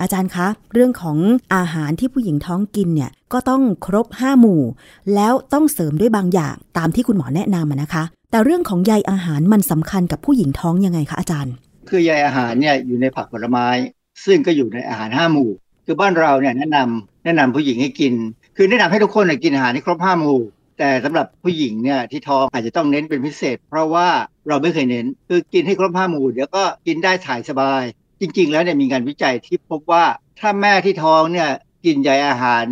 [0.00, 1.18] อาจารย์คะ เรื่องของ
[1.54, 4.62] อาหารที่ผู้หญิงท้องกินเนี่ยก็ต้องครบ 5 หมู่
[5.14, 11.54] แล้วต้องเสริมด้วยบางอย่างตามที่คุณหมอแนะนำนะคะ แต่เรื่องของใยอาหารมันสำคัญกับผู้หญิงท้องยังไงคะอาจารย์
[11.88, 13.68] คือใยอาหารเนี่ยอยู่ในผักผลไม้
[14.24, 15.50] ซึ่งก็อยู่ในอาหารห้าหมู่
[15.86, 18.14] คือบ้านเราเนี่ยแนะนำแนะนำผู้หญิงให้กิน
[18.56, 20.40] คือแนะนำให้ทุกคนกินอาหารที่ครบห้าหมู่
[20.78, 24.08] แต่สำหรับผู้หญิงเนี่ยที่ท้องอาจจะต้องเน้นเป็นพิเศษ เพราะว่า
[24.48, 27.82] เราไม่เคยเน้นคือกินให้ครบห้าหมู่เดี๋ยวก็กินได้ถ่ายสบาย
[28.20, 30.04] จริง ๆ แล้วเนี่ยมีงานวิจัยที่พบว่า
[30.40, 31.50] ถ้าแม่ที่ท้องเนี่ย
[31.84, 32.64] กินใยอาหาร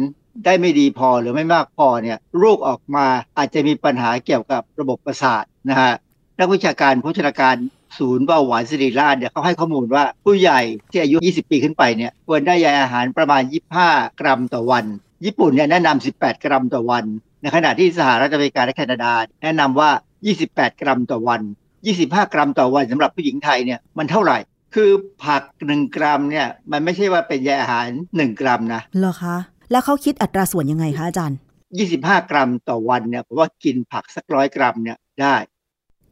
[0.44, 3.06] ได้ไม่ดีพอหรือไม่มากพอเนี่ยลูกออกมา
[3.38, 5.92] อาจจะมีปัญหาเกี่ยวกับระบบประสาทนะฮะ
[6.38, 7.56] นักวิชาการโภชนาการ
[7.98, 13.42] ศูนย์เบาหวานสิริราชเนี่ยเขาให้ข้อมูลว่าผู้ใหญ่ที่อายุ 20 ปีขึ้นไปเนี่ยควรได้ใยอาหารประมาณ
[13.80, 14.84] 25 กรัมต่อวัน
[15.24, 17.04] ญี่ปุ่นเนี่ยแนะนำ18 กรัมต่อวัน
[17.42, 19.90] ในขณะที่สหรัฐอเมริกาและแคนาดา แนะนำว่า
[20.34, 21.40] 28 กรัมต่อวัน
[21.86, 24.38] 25 กรัมต่อวันสำหรับผู้หญิงไทยเนี่ยมันเท่าไหร่
[24.74, 24.90] คือ
[25.24, 29.36] ผัก 1 กรัมเนี่ยมันไม่ใช่ว่าเป็นใยอาหาร 1 กรัมนะเหรอคะ
[29.70, 31.38] แล้วเขาคิดอัตราส่วนยังไงคะอาจารย์
[31.82, 35.36] 25 กรัมต่อวันเนี่ยผมว่ากินผักสักร้อยกรัมเนี่ยได้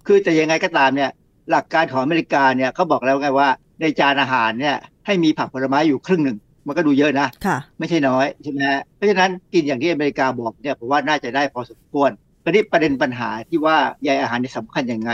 [0.07, 1.11] คือแต่ยังไงก็ตามเนี่ย
[1.53, 3.49] หลักการของอเมริกาเนี่ยเขาบอกแล้วไงว่า
[3.81, 8.61] ในจานอาหารเนี่ยให้มีผักผลไม้อยู่ครึ่งหนึ่ง มันก็ดูเยอะนะค่ะไม่ใช่น้อยใช่ไหม
[8.97, 12.11] เพราะฉะนั้นกินอย่างที่อเมริกาบอกเนี่ยผมว่าน่าจะได้พอสมควร
[12.43, 15.11] คราวนี้ประเด็นปัญหาที่ว่าใยอาหารนี่สำคัญยังไง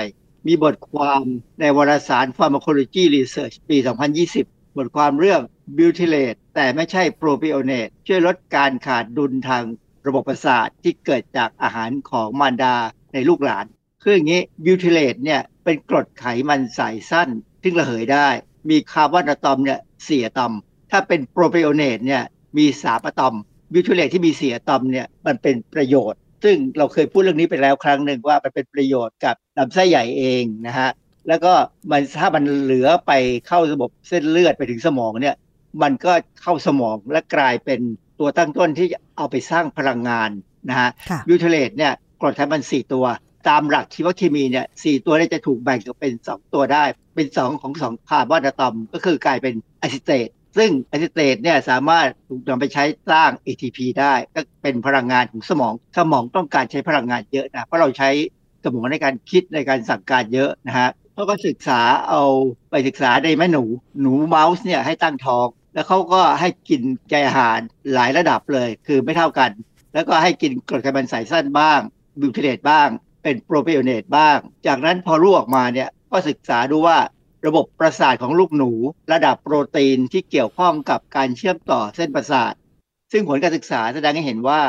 [0.46, 1.22] มีบทความ
[1.60, 3.76] ในวารสาร Pharmacology Research ปี
[4.26, 5.40] 2020 บทความเรื่อง
[5.76, 9.62] Butyrate แต่ไม่ใช่ Propionate ช่วยลดการขาดดุลทาง
[10.06, 12.74] ระบบประสาทที่เกิดจากอาหารของมารดา
[13.14, 13.64] ในลูกหลาน
[14.02, 17.28] คืออย่างนี้ Butyrate เนี่ย เป็นกรดไขมันสายสั้น
[17.62, 18.28] ที่ระเหยได้
[18.70, 20.52] มีคาร์บอนอะตอมเนี่ยสี่อะตอม
[20.90, 22.22] ถ้าเป็นโปรไบโอเนตเนี่ย
[22.58, 23.34] มีสามอะตอม
[23.72, 30.90] บิวทิเลตที่มีสี่อะตอมเนี่ยมันเป็นประโยชน์ ซึ่งเราเคยพูดเรื่องนี้ไปแล้วครั้งหนึ่งว่ามันเป็นประโยชน์กับลำไส้ใหญ่เองนะฮะ
[31.28, 31.52] แล้วก็
[31.90, 33.12] มันถ้ามันเหลือไป
[33.46, 35.36] เข้าระบบเส้นเลือดไปถึงสมองเนี่ย
[35.82, 36.12] มันก็
[36.42, 37.80] เข้าสมองและกลายเป็น
[38.20, 40.30] ตัวตั้งต้นที่เอาไปสร้างพลังงาน
[40.68, 43.04] นะฮะค่ะ butyrate เนี่ยกรดไขมันสี่ตัว
[43.48, 46.84] ตามหลักชีวเคมีเนี่ยสี่ตัวนี้จะถูกแบ่งออกเป็นสองตัวได้
[47.14, 50.28] เป็นสองของสองคาร์บอนอะตอม ก็คือกลายเป็นอะซิเตต
[50.58, 58.10] ซึ่งอะซิเตตเนี่ยสามารถถูกนำไปใช้สร้าง ATP ได้ ก็เป็นพลังงานของสมอง สมองต้องการใช้พลังงานเยอะนะ เพราะเราใช้
[58.64, 62.22] สมองในการคิดในการสั่งการเยอะนะฮะเขาก็ศึกษาเอา
[62.70, 63.64] ไปศึกษาในแม่หนู
[64.00, 67.58] หนูเมาส์เนี่ยให้ตั้งท้อง แล้วเขาก็ให้กินใยอาหาร
[67.94, 69.50] หลายระดับเลย คือไม่เท่ากัน
[69.94, 71.80] แล้วก็ให้กินกรดไขมันสายสั้นบ้าง
[72.20, 72.88] butyrate บ้าง
[73.22, 76.98] เป็น propionate บ้าง จากนั้นพอลูกออกมาเนี่ยก็ศึกษาดูว่า
[77.46, 78.70] ระบบประสาทของลูกหนู
[79.12, 82.52] ระดับโปรตีนที่เกี่ยวข้องกับการเชื่อมต่อเส้นประสาท
[83.12, 84.60] ซึ่งผลการศึกษาแสดงให้เห็นว่า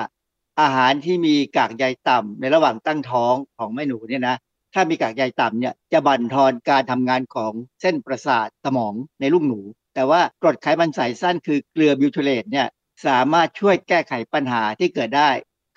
[0.61, 4.35] อาหารที่มีกากใยต่ำในระหว่างตั้งท้องของแม่หนูเนี่ยนะ
[4.73, 9.59] ถ้ามีกากใยต่ำเนี่ยจะบั่นทอนการทำงานของเส้นประสาทสมองในลูกหนู
[9.95, 12.67] แต่ว่ากรดไขมันสายสั้นคือเกลือ butyrate เนี่ย
[13.05, 15.29] สามารถช่วยแก้ไขปัญหาที่เกิดได้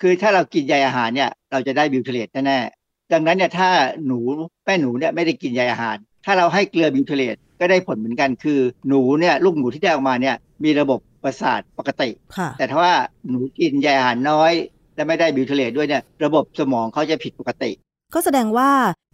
[0.05, 3.69] คือถ้าเรากินใยอาหารเนี่ย เราจะได้ butyrate แน่ๆดังนั้นเนี่ยถ้า
[4.05, 4.19] หนู
[4.65, 12.93] แม่หนูเนี่ยไม่ได้กินใยอาหาร ถ้าเราให้เกลือ butyrate ก็ได้ผลเหมือนกันคือหนูเนี่ยลูกหนูที่ได้ออกมาเนี่ยมีระบบประสาทปกติค่ะแต่ถ้าว่า
[13.29, 14.51] หนูกินใยอาหารน้อย
[14.95, 17.71] และไม่ได้ butyrate ด้วยเนี่ยระบบสมองเขาจะผิดปกติ
[18.13, 18.69] ก็แสดงว่า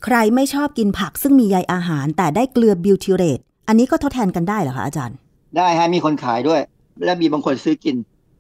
[0.06, 5.18] ใครไม่ชอบกินผักซึ่งมีใยอาหาร แต่ได้เกลือ butyrate อันนี้ก็ทดแทนกันได้เหรอคะอาจารย์
[5.58, 6.62] ได้ฮะมีคนขายด้วย
[7.06, 7.96] และมีบางคนซื้อกิน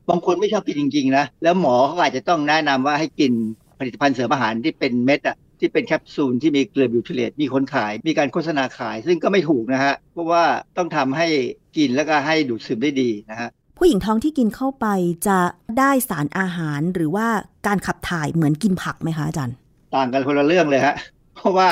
[0.09, 3.31] บางคนไม่ชอบกินจริงๆนะแล้วหมอเขาอาจจะต้องแนะนำว่าให้กิน
[3.79, 10.43] ผลิตภัณฑ์เสริมอาหารที่เป็นเม็ดอะที่เป็นแคปซูลที่มีเกลือ butyrate มีคนขาย มีการโฆษณาขาย ซึ่งก็ไม่ถูกนะฮะ เพราะว่า
[10.77, 11.27] ต้องทำให้
[11.77, 14.87] กินแล้วก็ให้ดูดซึมได้ดีนะฮะผู้หญิงท้องที่กินเข้าไป
[15.27, 15.39] จะ
[15.79, 17.27] ได้สารอาหารหรือว่า
[17.67, 19.55] การขับถ่ายเหมือนกินผักไหมคะอาจารย์
[19.95, 20.95] ต่างกันคนละเรื่องเลยฮะ
[21.35, 21.69] เพราะว่า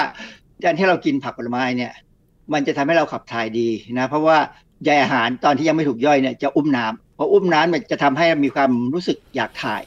[0.63, 1.91] การที่เรากินผักผลไม้เนี่ย
[2.53, 3.67] มันจะทำให้เราขับถ่ายดี
[3.97, 4.37] นะ เพราะว่า
[4.83, 9.81] ใยอาหารตอนที่ยังไม่ถูกย่อยเนี่ยจะอุ้มน้ำ พออุ้มน้ำมันจะทำให้มีความรู้สึกอยากถ่าย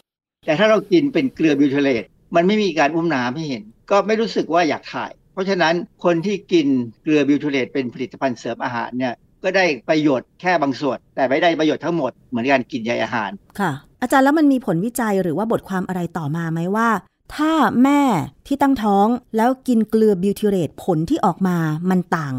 [0.47, 2.05] แต่ถ้าเรากินเป็นเกลือบิวเทเลต
[2.37, 5.75] มันไม่มีการอุ้มน้ำให้เห็น ก็ไม่รู้สึกว่าอยากถ่าย เพราะฉะนั้น
[6.05, 6.67] คนที่กิน
[7.03, 9.15] เกลือ butyrate เป็นผลิตภัณฑ์เสริมอาหารเนี่ย
[9.45, 13.73] ก็ได้ประโยชน์แค่บางส่วน แต่ไม่ได้ประโยชน์ทั้งหมดเหมือนการกินใยอาหาร ค่ะ
[14.03, 16.89] อาจารย์แล้วมันมีผลวิจัยหรือว่าบทความอะไรต่อมาไหมว่า
[17.37, 17.53] ถ้า
[17.83, 18.03] แม่
[18.47, 19.07] ที่ตั้งท้อง
[19.37, 21.57] แล้วกินเกลือ butyrate ผลที่ออกมา
[21.91, 22.35] มันต่าง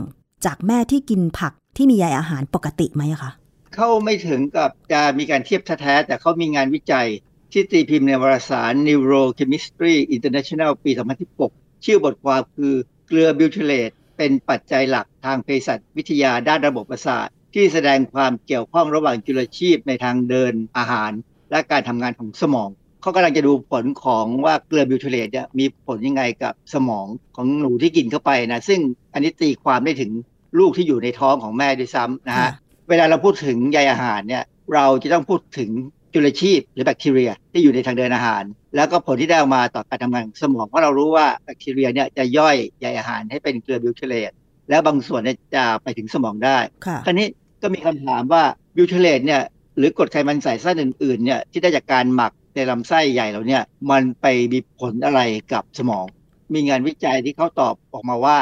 [0.46, 3.32] จากแม่ที่กินผักที่มีใยอาหารปกติไหมคะ
[3.76, 7.08] เขาไม่ถึงกับจะมีการเทียบแท้แต่เขามีงานวิจัย
[7.52, 10.92] ที่ตีพิมพ์ในวารสาร Neurochemistry International ปี
[11.38, 12.74] 2016 ชื่อบทความคือ
[13.08, 21.12] เกลือ butyrate เป็นปัจจัยหลักทางเภสัชวิทยาด้านระบบประสาท ที่แสดงความเกี่ยวข้องระหว่างจุลชีพในทางเดินอาหาร
[21.52, 22.70] และการทำงานของสมอง
[23.02, 25.30] เขากำลังจะดูผลของว่าเกลือ butyrate
[25.60, 28.80] มีผลยังไงกับสมองของหนูที่กินเข้าไปนะซึ่ง
[29.14, 30.12] อันนี้ตีความได้ถึง
[30.60, 32.50] ลูกที่อยู่ในท้องของแม่ด้วยซ้ำนะฮะ
[32.92, 35.70] เวลาเราพูดถึงใยอาหารเนี่ยเราจะต้องพูดถึง
[36.14, 38.44] จุลชีพหรือแบคทีเรียที่อยู่ในทางเดินอาหาร
[38.76, 44.32] แล้วก็ผลที่ได้ออกมาต่อการทำงานของสมองเพราะเรารู้ว่าแบคทีเรียเนี่ยจะย่อยใยอาหารให้เป็นเกลือ butyrate
[44.70, 47.28] แล้วบางส่วนเนี่ยจะไปถึงสมองได้ค่ะคราวนี้
[47.62, 48.44] ก็มีคำถามว่า
[48.76, 49.42] butyrate เนี่ย
[49.78, 55.22] หรือกรดไขมันสายสั้นอื่นๆเนี่ยที่ได้จากการหมักในลำไส้ใหญ่เราเนี่ยมันไปมีผลอะไร
[55.54, 56.06] กับสมอง
[56.54, 58.40] มีงานวิจัยที่เขาตอบออกมาว่า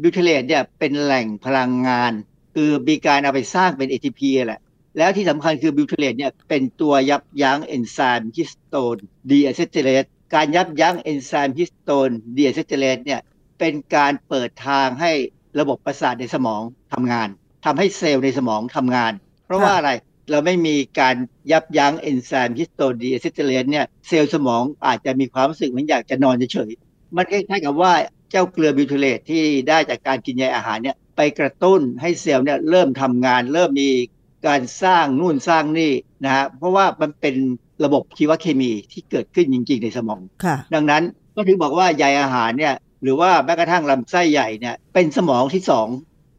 [0.00, 2.12] butyrate เนี่ยเป็นแหล่งพลังงาน
[2.58, 4.60] คือมีการเอาไปสร้างเป็น ATP แหละ
[4.98, 8.96] แล้วที่สำคัญคือ butyrate เนี่ยเป็นตัวยับยั้งเอนไซม์ histone
[9.30, 10.04] deacetylase
[10.34, 13.20] การยับยั้งเอนไซม์ histone deacetylase เนี่ย
[13.58, 15.12] เป็นการเปิดทางให้
[15.58, 17.28] ระบบประสาทในสมองทำงาน
[17.64, 19.12] ทำให้เซลล์ในสมองทำงาน
[19.46, 19.90] เพราะว่าอะไร
[20.30, 21.16] เราไม่มีการ
[21.52, 27.92] ยับยั้งเอนไซม์ histone deacetylase เนี่ยเซลล์สมองอาจจะมีความรู้สึกเหมือนอยากจะนอนเฉยๆมันคล้ายๆกับว่า
[28.30, 33.90] เจ้าเกลือ butyrate ที่ได้จากการกินใยอาหารเนี่ย ไปกระตุ้นให้เซลล์เนี่ยเริ่มทำงาน เริ่มมี
[34.46, 35.92] การสร้างนู่นสร้างนี่
[36.24, 37.34] นะฮะเพราะว่ามันเป็น
[37.84, 41.02] ระบบชีวเคมีที่เกิดขึ้นจริง ๆ ในสมองค่ะดังนั้น
[41.34, 45.88] ก็ถึงบอกว่าใยอาหารเนี่ยหรือว่าแม้กระทั่งลำไส้ใหญ่เนี่ยเป็นสมองที่สอง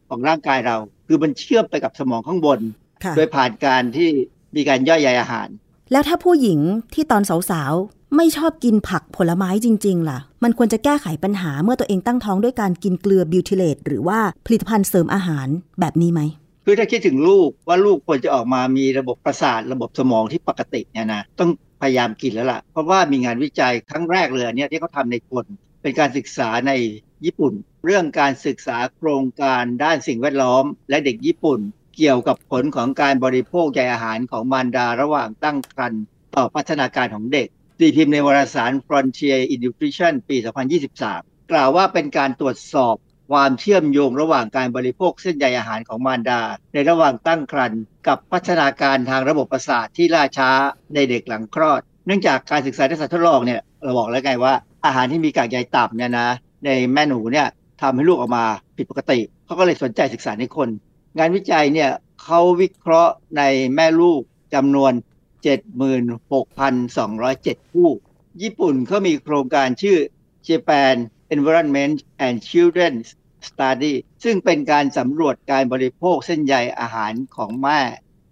[0.09, 2.59] ของร่างกายเรา คือมันเชื่อมไปกับสมองข้างบน
[3.03, 4.09] ค่ะโดยผ่านการที่
[4.55, 5.47] มีการย่อยใยอาหาร
[5.91, 6.59] แล้วถ้าผู้หญิง
[6.93, 15.47] ที่ตอนสาวๆ ไม่ชอบกินผักผลไม้จริง ๆ ล่ะ มันควรจะแก้ไขปัญหาเมื่อตัวเองตั้งท้องด้วยการกินเกลือบิวทิเลตหรือว่าผลิตภัณฑ์เสริมอาหาร
[15.79, 16.21] แบบนี้ไหม
[16.65, 21.49] คือถ้าคิดถึงลูกว่าลูกควรจะออกมามีระบบประสาทระบบสมองที่ปกติเนี่ยนะต้อง
[21.81, 25.45] พยายามกินแล้วล่ะ เพราะว่ามีงานวิจัยครั้งแรกเลยเนี่ยที่เขาทำในคน
[25.81, 26.71] เป็นการศึกษาใน
[27.25, 27.53] ญี่ปุ่น
[27.85, 31.59] เรื่องการศึกษาโครงการด้านสิ่งแวดล้อม และเด็กญี่ปุ่น
[31.97, 36.03] เกี่ยวกับผลของการบริโภคใยอาหารของมารดาระหว่างตั้งครรภ์
[36.35, 37.47] ต่อพัฒนาการของเด็ก
[37.79, 40.37] ตีพิมพ์ในวารสาร Frontier in Nutrition ปี
[40.93, 42.95] 2023 กล่าวว่าเป็นการตรวจสอบ
[43.31, 46.41] ความเชื่อมโยงระหว่างการบริโภคเส้นใยอาหารของมารดา
[46.73, 50.49] ในระหว่างตั้งครรภ์กับพัฒนาการทางระบบประสาทที่ล่าช้า
[50.93, 54.53] ในเด็กหลังคลอด เนื่องจากการศึกษาในสัตว์ทดลองเนี่ยเราบอกแล้วไงว่า
[54.85, 56.29] อาหารที่มีกากใยต่ำเนี่ยนะ
[56.65, 57.47] ในแม่หนูเนี่ย
[57.81, 58.45] ทำให้ลูกออกมา
[58.77, 60.69] ผิดปกติเขาก็เลยสนใจศึกษาในคน
[61.17, 61.89] งานวิจัยเนี่ย
[62.23, 63.43] เขาวิเคราะห์ใน
[63.75, 64.21] แม่ลูก
[64.53, 64.91] จำนวน
[65.47, 67.89] 76,207 คู่
[68.41, 69.97] ญี่ปุ่นเขามีโครงการชื่อ
[70.47, 70.95] Japan
[71.35, 73.07] Environment and Children's
[73.47, 73.93] Study
[74.23, 77.79] ซึ่งเป็นการสำรวจการบริโภคเส้นใยอาหารของแม่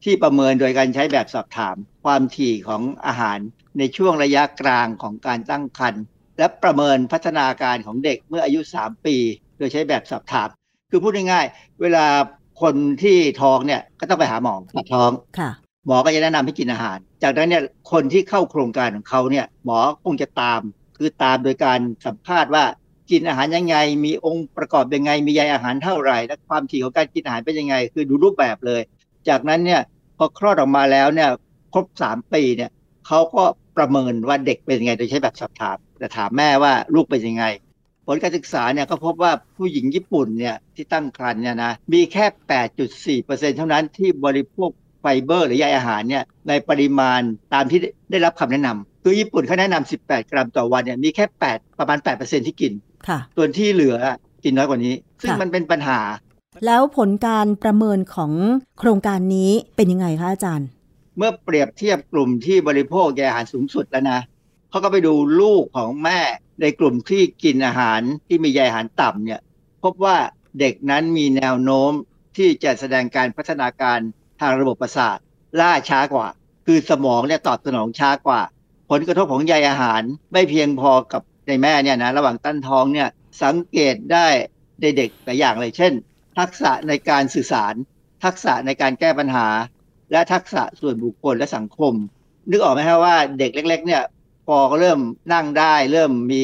[0.03, 3.39] ที่ประเมินโดยการใช้แบบสอบถาม ความถี่ของอาหาร
[3.77, 6.03] ในช่วงระยะกลางของการตั้งครรภ์
[6.37, 9.17] และประเมินพัฒนาการของเด็กเมื่ออายุ 3 ปี
[9.57, 10.49] โดยใช้แบบสอบถาม
[10.91, 12.05] คือพูดง่ายๆ เวลา
[12.61, 15.49] คนที่ท้องเนี่ยก็ต้องไปหาหมอตัดท้องค่ะ
[15.85, 20.61] หมอก็จะแนะนำให้กินอาหาร จากนั้นเนี่ยคนที่เข้าโครงการของเขาเนี่ยหมอคงจะตาม
[20.97, 22.63] คือตามโดยการสัมภาษณ์ว่า
[23.11, 28.81] กินอาหารยังไง มีองค์ประกอบยังไง มีใยอาหารเท่าไหร่ และความถี่ของการกินอาหารเป็นยังไง คือดูรูปแบบเลย
[29.29, 29.81] จากนั้นเนี่ย
[30.17, 31.29] พอคลอดออกมาแล้วเนี่ย
[31.73, 32.71] ครบ3ปีเนี่ย
[33.07, 33.43] เขาก็
[33.77, 37.45] ประเมินว่าเด็กเป็นยังไงโดยใช้แบบสอบถามแต่ถามแม่ว่าลูกเป็นยังไง
[38.07, 42.25] ผลการศึกษาเนี่ยก็พบว่าผู้หญิงญี่ปุ่นเนี่ยที่ตั้งครรภ์เนี่ยนะมีแค่
[43.21, 44.69] 8.4%เท่านั้นที่บริโภค
[45.07, 47.21] ไฟเบอร์ หรือใยอาหารเนี่ยในปริมาณ
[47.53, 47.79] ตามที่
[48.11, 52.73] ได้รับคำแนะนำคือญี่ปุ่นเขาแนะนำ18 กรัมต่อวันเนี่ยมีแค่ 8 ประมาณ 8%ที่กิน
[53.07, 53.95] ค่ะส่วนที่เหลือ
[54.43, 55.99] กินน้อยกว่านี้ ซึ่งค่ะมันเป็นปัญหา
[56.65, 58.31] แล้วผลการประเมินของ
[58.79, 60.67] โครงการนี้เป็นยังไงคะอาจารย์
[61.17, 64.19] เมื่อเปรียบเทียบกลุ่มที่บริโภคใยอาหารสูงสุดแล้วนะ
[64.69, 66.19] เขาก็ไปดูลูกของแม่
[66.61, 69.41] ในกลุ่มที่กินอาหารที่มีใยอาหารต่ำเนี่ย
[69.83, 70.17] พบว่า
[70.59, 71.91] เด็กนั้นมีแนวโน้ม
[72.37, 73.99] ที่จะแสดงการพัฒนาการ
[74.41, 75.17] ทางระบบประสาท
[75.59, 76.27] ล่าช้ากว่า
[76.65, 78.41] คือสมองเนี่ยตอบสนองช้ากว่า
[78.89, 80.01] ผลกระทบของใยอาหาร
[80.33, 83.09] ไม่เพียงพอกับในแม่เนี่ยนะระหว่างตั้งท้องเนี่ย
[83.43, 84.27] สังเกตได้
[84.81, 85.93] ในเด็กหลายอย่างเลย เช่น
[86.39, 87.73] ทักษะในการสื่อสาร
[88.23, 89.47] ทักษะในการแก้ปัญหา
[90.11, 91.93] และทักษะส่วนบุคคลและสังคม
[92.49, 94.03] นึกออกไหมครับว่าเด็กเล็ก ๆ เนี่ย
[94.47, 94.99] พอเริ่ม
[95.33, 96.43] นั่งได้ เริ่มมี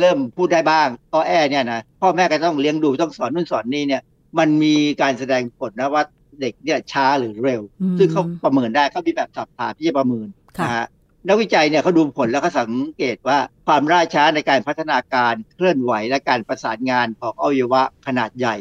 [0.00, 4.02] เริ่มพูดได้บ้างก็แอเนี่ยนะพ่อแม่ก็ต้องเลี้ยงดูต้องสอนนู่นสอนนี่เนี่ย
[4.38, 6.04] มันมีการแสดงผลนะว่า
[6.40, 10.26] เด็กเนี่ยช้าหรือเร็วอืมซึ่งเขาประเมินได้เขามีแบบสอบถามที่จะประเมิน
[10.58, 10.86] ค่ะนะฮะ
[11.28, 18.56] นักวิจัยเนี่ยเขาดูผลแล้วก็สังเกตว่าความล่าช้าในการพัฒนาการเคลื่อนไหวและการประสานงานของอวัยวะขนาดใหญ่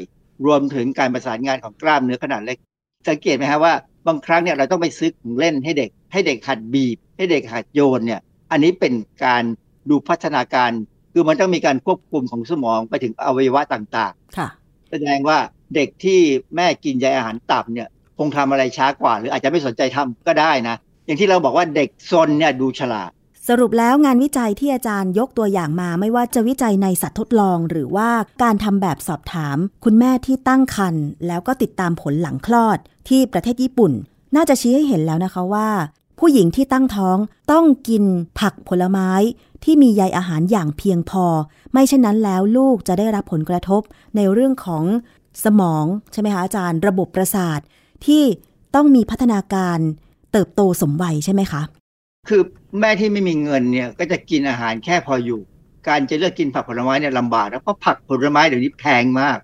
[0.46, 2.58] รวมถึงการประสานงานของกล้ามเนื้อขนาดเล็ก
[3.10, 3.74] สังเกตไหมฮะว่า
[4.08, 8.94] บางครั้งเนี่ยเราต้องไปซื้อของเล่นให้เด็ก ให้เด็กหัดบีบ ให้เด็กหัดโยนเนี่ยอันนี้เป็น
[9.26, 9.44] การ
[9.90, 10.72] ดูพัฒนาการ
[11.14, 15.38] คือมันต้องมีการควบคุมของสมองไปถึงอวัยวะต่างค่ะๆแสดงว่า
[15.76, 16.20] เด็กที่
[16.56, 23.12] แม่กินใยอาหารต่ำเนี่ยคงทำอะไรช้ากว่า หรืออาจจะไม่สนใจทำก็ได้นะ อย่างที่เราบอกว่าเด็กซนเนี่ยดูฉลาด
[23.50, 28.10] สรุปแล้วงานวิจัยที่อาจารย์ยกตัวอย่างมา ไม่ว่าจะวิจัยในสัตว์ทดลอง หรือว่า
[28.44, 33.92] การทำแบบสอบถาม คุณแม่ที่ตั้งครรภ์แล้วก็ติดตามผลหลังคลอดที่ประเทศญี่ปุ่น
[34.36, 35.70] น่าจะชี้ให้เห็นแล้วนะคะว่า
[36.20, 37.18] ผู้หญิงที่ตั้งท้อง
[37.52, 38.04] ต้องกิน
[38.40, 39.12] ผักผลไม้
[39.64, 41.26] ที่มีใยอาหารอย่างเพียงพอ
[41.72, 43.82] ไม่เช่นนั้นแล้วลูกจะได้รับผลกระทบ
[44.16, 44.84] ในเรื่องของ
[45.46, 47.60] สมองใช่ไหมคะอาจารย์ ระบบประสาท
[48.06, 48.24] ที่
[48.76, 49.80] ต้องมีพัฒนาการ
[50.32, 51.62] เติบโตสมวัยใช่ไหมคะ
[52.30, 52.42] คือ
[52.80, 55.42] แม่ที่ไม่มีเงินเนี่ยก็จะกินอาหารแค่พออยู่
[55.88, 59.38] การจะเลือกกินผักผลไม้เนี่ยลำบากนะเพราะผักผลไม้เดี๋ยวนี้แพงมาก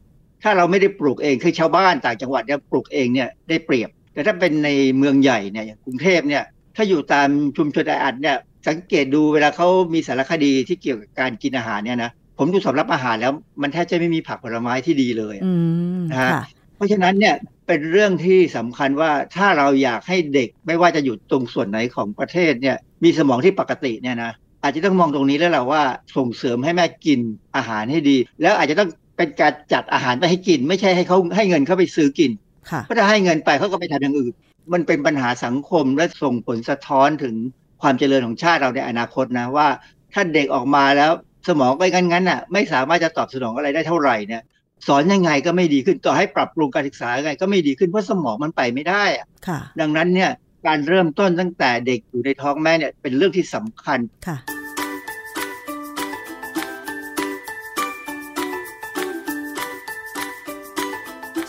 [0.43, 6.43] ถ้าเราไม่ได้ปลูกเองคือชาวบ้านต่างจังหวัดเนี่ยปลูกเองเนี่ยได้เปรียบ แต่ถ้าเป็นในเมืองใหญ่เนี่ยอย่างกรุงเทพเนี่ย
[6.75, 7.27] ถ้าอยู่ตาม
[7.57, 15.53] ชุมชนแออัดเนี่ยสังเกตดูเวลาเขามีสารคดีที่เกี่ยวกับการกินอาหารเนี่ยนะ ผมดูสำรับอาหารแล้วมันแทบจะไม่มีผักผลไม้ที่ดีเลยอื
[15.99, 16.43] มนะฮะค่ะ
[16.75, 17.35] เพราะฉะนั้นเนี่ย
[17.67, 24.31] เป็นเรื่องที่สำคัญว่าถ้าเราอยากให้เด็กไม่ว่าจะอยู่ตรงส่วนไหนของประเทศเนี่ยมีสมองที่ปกติเนี่ยนะ
[24.63, 25.83] อาจจะต้องมองตรงนี้แล้วแหละว่า
[26.17, 27.19] ส่งเสริมให้แม่กิน
[27.55, 32.31] อาหารให้ดี แล้วอาจจะต้องเป็นการจัดอาหารไปให้กิน ไม่ใช่ให้เขาให้เงินเขาไปซื้อกิน
[32.71, 34.33] ค่ะเพราะถ้าให้เงินไปเขาก็ไปทำอย่างอื่น
[34.73, 37.35] มันเป็นปัญหาสังคมและส่งผลสะท้อนถึง
[37.81, 39.67] ความเจริญของชาติเราในอนาคตนะว่า
[40.13, 41.11] ถ้าเด็กออกมาแล้ว
[41.47, 44.41] สมองไปงั้นๆน่ะ ไม่สามารถจะตอบสนองอะไรได้เท่าไหร่เนี่ย
[44.87, 50.31] สอนยังไงก็ไม่ดีขึ้นต่อให้ปรับปรุงการศึกษายังไงก็ไม่ดีขึ้นเพราะสมองมันไปไม่ได้อะค่ะดังนั้นเนี่ย
[50.67, 54.37] การเริ่มต้นตั้งแต่เด็กอยู่ในท้องแม่เนี่ยเป็นเรื่องที่สำคัญค่ะ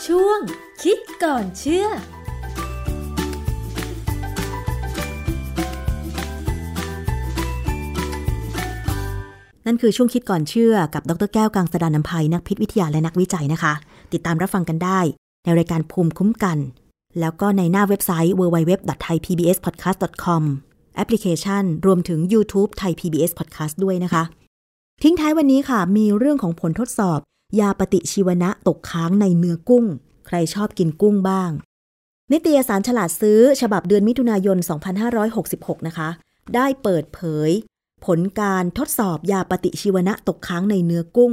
[0.07, 0.41] ช่วง
[0.83, 1.87] คิดก่อนเชื่อ
[9.69, 13.73] นั่นคือช่วงคิดก่อนเชื่อกับดรแก้วกังสดานนภัยนักพิษวิทยาและนักวิจัยนะคะ
[14.13, 15.01] ติดตามรับฟังกันได้
[15.45, 16.59] ในรายการภูมิคุ้มกัน
[17.21, 20.43] แล้วก็ในหน้าเว็บไซต์ www.thaipbspodcast.com
[20.97, 24.23] แอปพลิเคชัน รวมถึง YouTube Thai PBS Podcast ด้วยนะคะ
[25.03, 27.19] ทิ้งท้ายวันนี้ค่ะ มีเรื่องของผลทดสอบ
[27.61, 29.85] ยาปฏิชีวนะตกค้างในเนื้อกุ้ง
[30.27, 31.51] ใครชอบกินกุ้งบ้าง
[32.33, 34.59] นิตยสารฉลาดซื้อ ฉบับเดือนมิถุนายน
[35.23, 36.09] 2566 นะคะ
[36.55, 37.51] ได้เปิดเผย
[38.07, 41.33] ผลการทดสอบยาปฏิชีวนะตกค้างในเนื้อกุ้ง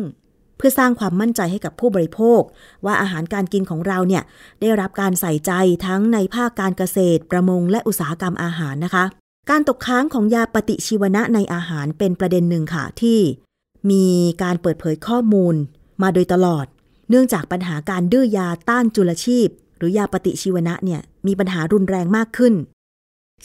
[0.57, 2.41] เพื่อสร้างความมั่นใจให้กับผู้บริโภค
[2.85, 4.23] ว่าอาหารการกินของเราเนี่ย
[4.61, 5.51] ได้รับการใส่ใจ
[5.85, 9.05] ทั้งในภาคการเกษตร ประมงและอุตสาหกรรมอาหารนะคะ
[9.49, 13.19] การตกค้างของยาปฏิชีวนะในอาหารเป็นประเด็นหนึ่งค่ะที่
[13.91, 14.05] มี
[14.43, 15.55] การเปิดเผยข้อมูล
[16.01, 16.65] มาโดยตลอด
[17.09, 19.47] เนื่องจากปัญหาการดื้อยาต้านจุลชีพ
[19.77, 22.53] หรือยาปฏิชีวนะเนี่ยมีปัญหารุนแรงมากขึ้น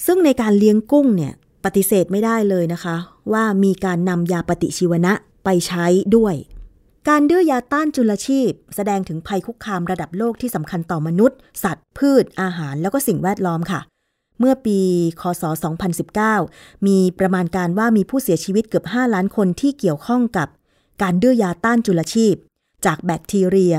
[0.07, 1.33] ซึ่งในการเลี้ยงกุ้งเนี่ย
[1.65, 2.97] ปฏิเสธไม่ได้เลยนะคะ
[3.33, 5.13] ว่ามีการนำยาปฏิชีวนะ
[5.45, 5.87] ไปใช้
[6.17, 6.35] ด้วย
[7.09, 13.81] การดื้อยาต้านจุลชีพ แสดงถึงภัยคุกคามระดับโลกที่สำคัญต่อมนุษย์ สัตว์ พืช อาหาร แล้วก็สิ่งแวดล้อมค่ะ
[14.39, 14.79] เมื่อปี
[15.21, 15.43] คศ
[16.31, 20.49] 2019 มีประมาณการว่ามีผู้เสียชีวิตเกือบ 5 ล้านคนที่เกี่ยวข้องกับ
[21.03, 22.35] การดื้อยาต้านจุลชีพ
[22.87, 23.75] จากแบคทีเรีย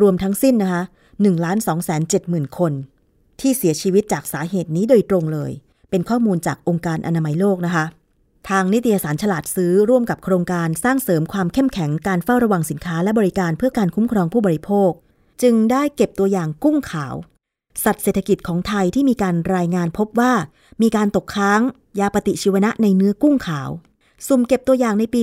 [0.00, 2.00] รวมทั้งสิ้นนะคะ1ล้าน2 7 0
[2.32, 2.72] 0 0 0 คน
[3.40, 5.52] ที่เสียชีวิตจากสาเหตุนี้โดยตรงเลย
[5.92, 7.84] เป็นข้อมูลจากองค์การอนามัยโลกนะคะ
[8.48, 14.90] ทางนิตยสารฉลาดซื้อร่วมกับโครงการสร้างเสริมความเข้มแข็งการเฝ้าระวังสินค้าและบริการเพื่อการคุ้มครองผู้บริโภค
[15.42, 17.14] จึงได้เก็บตัวอย่างกุ้งขาว
[17.84, 20.32] สัตว์เศรษฐกิจของไทยที่มีการรายงานพบว่า
[20.82, 21.60] มีการตกค้าง
[22.00, 23.70] ยาปฏิชีวนะในเนื้อกุ้งขาว
[24.26, 25.20] สุ่มเก็บตัวอย่างในปี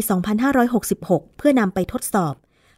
[0.68, 2.34] 2566 เพื่อนำไปทดสอบ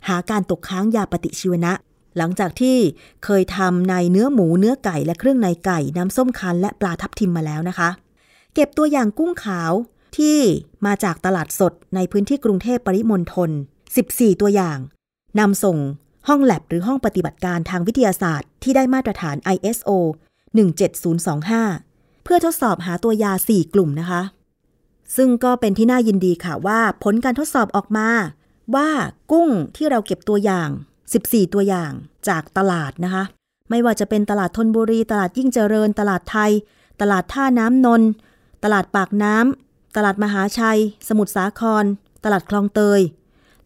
[0.08, 1.74] หาการตกค้างยาปฏิชีวนะ
[2.18, 2.78] หลังจากที่
[3.26, 7.90] เคยทำในเนื้อหมูเนื้อไก่และเครื่องในไก่น้ำส้มคั้นและปลาทับทิมมาแล้วนะคะ
[8.54, 9.72] เก็บตัวอย่างกุ้งขาว
[10.18, 10.38] ที่
[10.86, 13.50] มาจากตลาดสดในพื้นที่กรุงเทพปริมณฑล
[13.96, 14.78] 14 ตัวอย่าง
[15.40, 15.78] นำส่ง
[16.28, 19.90] ห้องแลบหรือห้องปฏิบัติการทางวิทยาศาสตร์ที่ได้มาตรฐาน ISO
[21.28, 24.22] 17025 เพื่อทดสอบหาตัวยา 4 กลุ่มนะคะ
[25.16, 28.10] ซึ่งก็เป็นที่น่ายินดีค่ะว่าผลการทดสอบออกมา
[28.76, 28.90] ว่า
[29.32, 30.70] กุ้งที่เราเก็บตัวอย่าง
[31.20, 31.92] 14 ตัวอย่าง
[32.28, 33.24] จากตลาดนะคะ
[33.70, 36.52] ไม่ว่าจะเป็นตลาดธนบุรี ตลาดยิ่งเจริญ ตลาดไท
[37.02, 38.02] ตลาดท่าน้ำนน
[38.64, 41.86] ตลาดปากน้ำ ตลาดมหาชัย สมุทรสาคร
[42.24, 43.02] ตลาดคลองเตย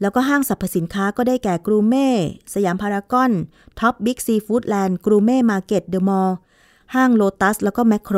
[0.01, 2.09] แล้วก็ห้างสรรพสินค้าก็ได้แก่ Gourmet
[2.53, 3.31] สยามพารากอน
[3.79, 6.37] Tops Big C Foodland Gourmet Market เดอะมอลล์
[6.95, 8.17] ห้างโลตัส แล้วก็แมคโคร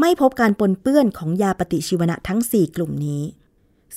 [0.00, 3.22] ไม่พบการปนเปื้อนของยาปฏิชีวนะทั้ง 4 กลุ่มนี้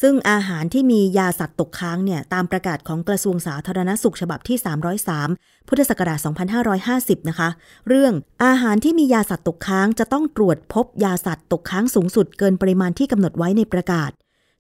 [0.02, 4.58] ซึ่งอาหารที่มียาสัตว์ตกค้างเนี่ยตามประกาศของกระทรวงสาธารณสุขฉบับที่
[5.12, 6.20] 303 พุทธศักราช
[6.70, 7.50] 2550 นะคะ
[7.88, 8.14] เรื่อง
[8.46, 14.12] อาหารที่มียาสัตว์ตกค้างจะต้องตรวจพบยาสัตว์ตกค้างสูงสุดเกินปริมาณที่กำหนดไว้ในประกาศ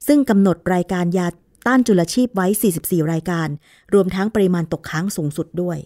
[0.07, 1.27] ซึ่งกำหนดรายการยา
[1.67, 2.47] ต้านจุลชีพไว้
[2.79, 3.47] 44 รายการ
[3.93, 5.77] รวมทั้งปริมาณตกค้างสูงสุดด้วย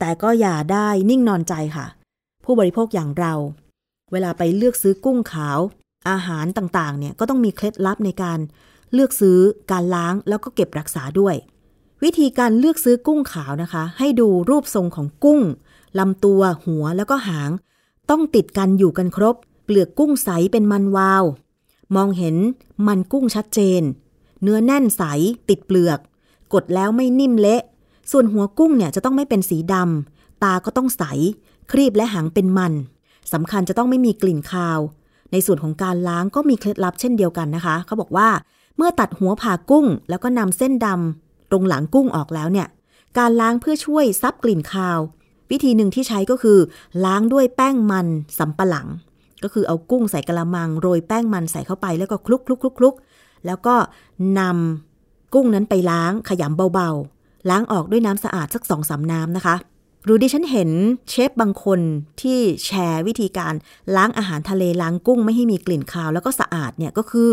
[0.00, 1.86] แต่ก็อย่าได้นิ่งนอนใจค่ะ
[2.44, 3.34] ผู้บริโภคอย่างเรา
[4.12, 5.58] เวลาไปเลือกซื้อกุ้งขาว
[6.10, 8.38] อาหารต่างๆ เนี่ยก็ต้องมีเคล็ดลับในการ
[8.94, 9.38] เลือกซื้อ
[9.70, 11.34] การล้างแล้วก็เก็บรักษาด้วย
[12.02, 15.40] วิธีการเลือกซื้อกุ้งขาวนะคะ ให้ดูรูปทรงของกุ้ง
[15.98, 17.50] ลำตัว หัวแล้วก็หาง
[18.10, 21.24] ต้องติดกันอยู่กันครบ เปลือกกุ้งใสเป็นมันวาว
[21.96, 22.36] มองเห็น
[22.86, 23.82] มันกุ้งชัดเจน
[24.42, 25.02] เนื้อแน่นใส
[25.48, 25.98] ติดเปลือก
[26.52, 27.62] กดแล้วไม่นิ่มเละ
[28.10, 31.02] ส่วนหัวกุ้งเนี่ยจะต้องไม่เป็นสีดำตาก็ต้องใส
[31.70, 32.72] ครีบและหางเป็นมัน
[33.32, 34.80] สำคัญจะต้องไม่มีกลิ่นคาว
[35.32, 38.28] ในส่วนของการล้างก็มีเคล็ดลับเช่นเดียวกันนะคะ เขาบอกว่า
[38.76, 42.68] เมื่อตัดหัวผ่ากุ้ง แล้วก็นำเส้นดำตรงหลังกุ้งออกแล้วเนี่ย
[43.18, 44.98] การล้างเพื่อช่วยซับกลิ่นคาว
[45.50, 46.58] วิธีหนึ่งที่ใช้ก็คือ
[47.04, 48.06] ล้างด้วยแป้งมัน
[48.38, 48.88] สำปะหลัง
[49.42, 52.94] ก็คือเอากุ้งใส่กระมังโรยแป้งมันใส่เข้าไปแล้วก็คลุกคลุกคลุกคลุก
[53.46, 53.74] แล้วก็
[54.38, 59.56] นำกุ้งนั้นไปล้างขยำเบาๆ ล้างออกด้วยน้ำสะอาดสักสองสามน้ำนะคะ
[60.04, 60.70] หรือดิฉันเห็น
[61.08, 61.80] เชฟบางคน
[62.20, 63.54] ที่แชร์วิธีการ
[63.96, 67.30] ล้างอาหารทะเลล้างกุ้งไม่ให้มีกลิ่นคาวแล้วก็สะอาดเนี่ยก็คือ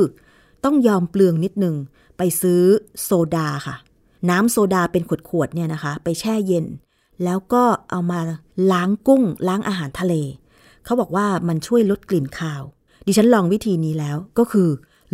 [0.64, 1.76] ต้องยอมเปลืองนิดหนึ่ง
[2.18, 2.62] ไปซื้อ
[3.04, 3.76] โซดาค่ะ
[4.30, 6.66] น้ำโซดาเป็นขวดๆเนี่ยนะคะ ไปแช่เย็น
[7.24, 8.20] แล้วก็เอามา
[8.72, 10.14] ล้างกุ้ง ล้างอาหารทะเล
[10.86, 12.64] เขาบอกว่ามันช่วยลดกลิ่นคาว
[13.06, 14.70] ดิฉันลองวิธีนี้แล้วก็คือ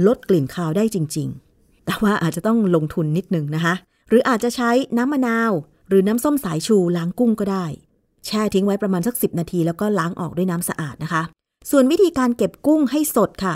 [0.08, 1.28] ลดกลิ่นคาวได้จริง
[1.58, 3.74] ๆ แต่ว่าอาจจะต้องลงทุนนิดนึงนะคะ
[4.10, 5.52] หรืออาจจะใช้น้ำมะนาว
[5.90, 7.66] หรือน้ำส้มสายชูล้างกุ้งก็ได้
[8.26, 11.22] แช่ทิ้งไว้ประมาณสัก 10 นาที แล้วก็ล้างออกด้วยน้ำสะอาดนะคะ
[11.72, 13.56] ส่วนวิธีการเก็บกุ้งให้สดค่ะ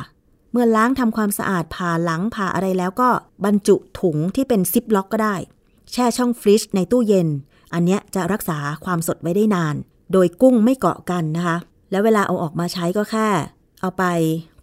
[0.51, 3.09] เมื่อล้างทำความสะอาดผ่าหลังผ่าอะไรแล้วก็
[3.45, 5.35] บรรจุถุงที่เป็นซิปล็อกก็ได้
[5.91, 7.27] แช่ช่องฟรีซในตู้เย็น
[7.73, 9.75] อันเนี้ยจะรักษาความสดไว้ได้นาน
[10.11, 11.57] โดยกุ้งไม่เกาะกันนะคะ
[11.91, 13.27] แล้วเวลาเอาออกมาใช้ก็แค่
[13.81, 14.03] เอาไป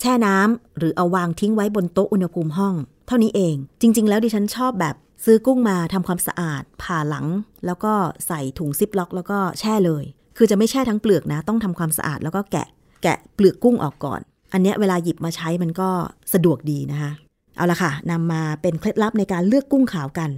[0.00, 2.74] แช่น้ำหรือเอาวางทิ้งไว้บนโต๊ะอุณหภูมิห้อง
[3.06, 7.26] เท่านี้เอง จริง ๆ แล้วดิฉันชอบแบบซื้อกุ้งมาทำความสะอาด ผ่าหลัง
[7.66, 7.92] แล้วก็
[8.26, 10.04] ใส่ถุงซิปล็อก แล้วก็แช่เลย
[10.36, 12.68] คือจะไม่แช่ทั้งเปลือกนะ ต้องทำความสะอาดแล้วก็แกะ
[13.02, 14.20] แกะเปลือกกุ้งออกก่อน
[14.52, 15.88] อันเนี้ยเวลาหยิบมาใช้มันก็
[16.32, 17.10] สะดวกดีนะคะ
[17.56, 20.30] เอาละค่ะนำมาเป็นเคล็ดลับในการเลือกกุ้งขาวกัน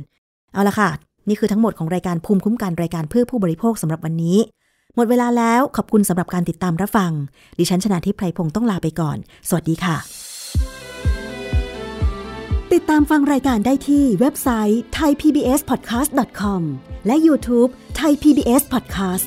[0.54, 0.90] เอาละค่ะ
[1.28, 4.38] นี่คือทั้งหมดของรายการภูมิคุ้มกันรายการเพื่อผู้บริโภคสำหรับวันนี้
[4.96, 7.12] หมดเวลาแล้วขอบคุณสำหรับการติดตามรับฟัง
[7.58, 9.16] ดิฉันชนะทิพไพรพงศ์ต้องลาไปก่อน
[9.48, 9.96] สวัสดีค่ะ
[12.72, 16.62] ติดตามฟังรายการได้ที่เว็บไซต์ thaipbspodcast.com
[17.06, 19.26] และ YouTube Thai PBS Podcast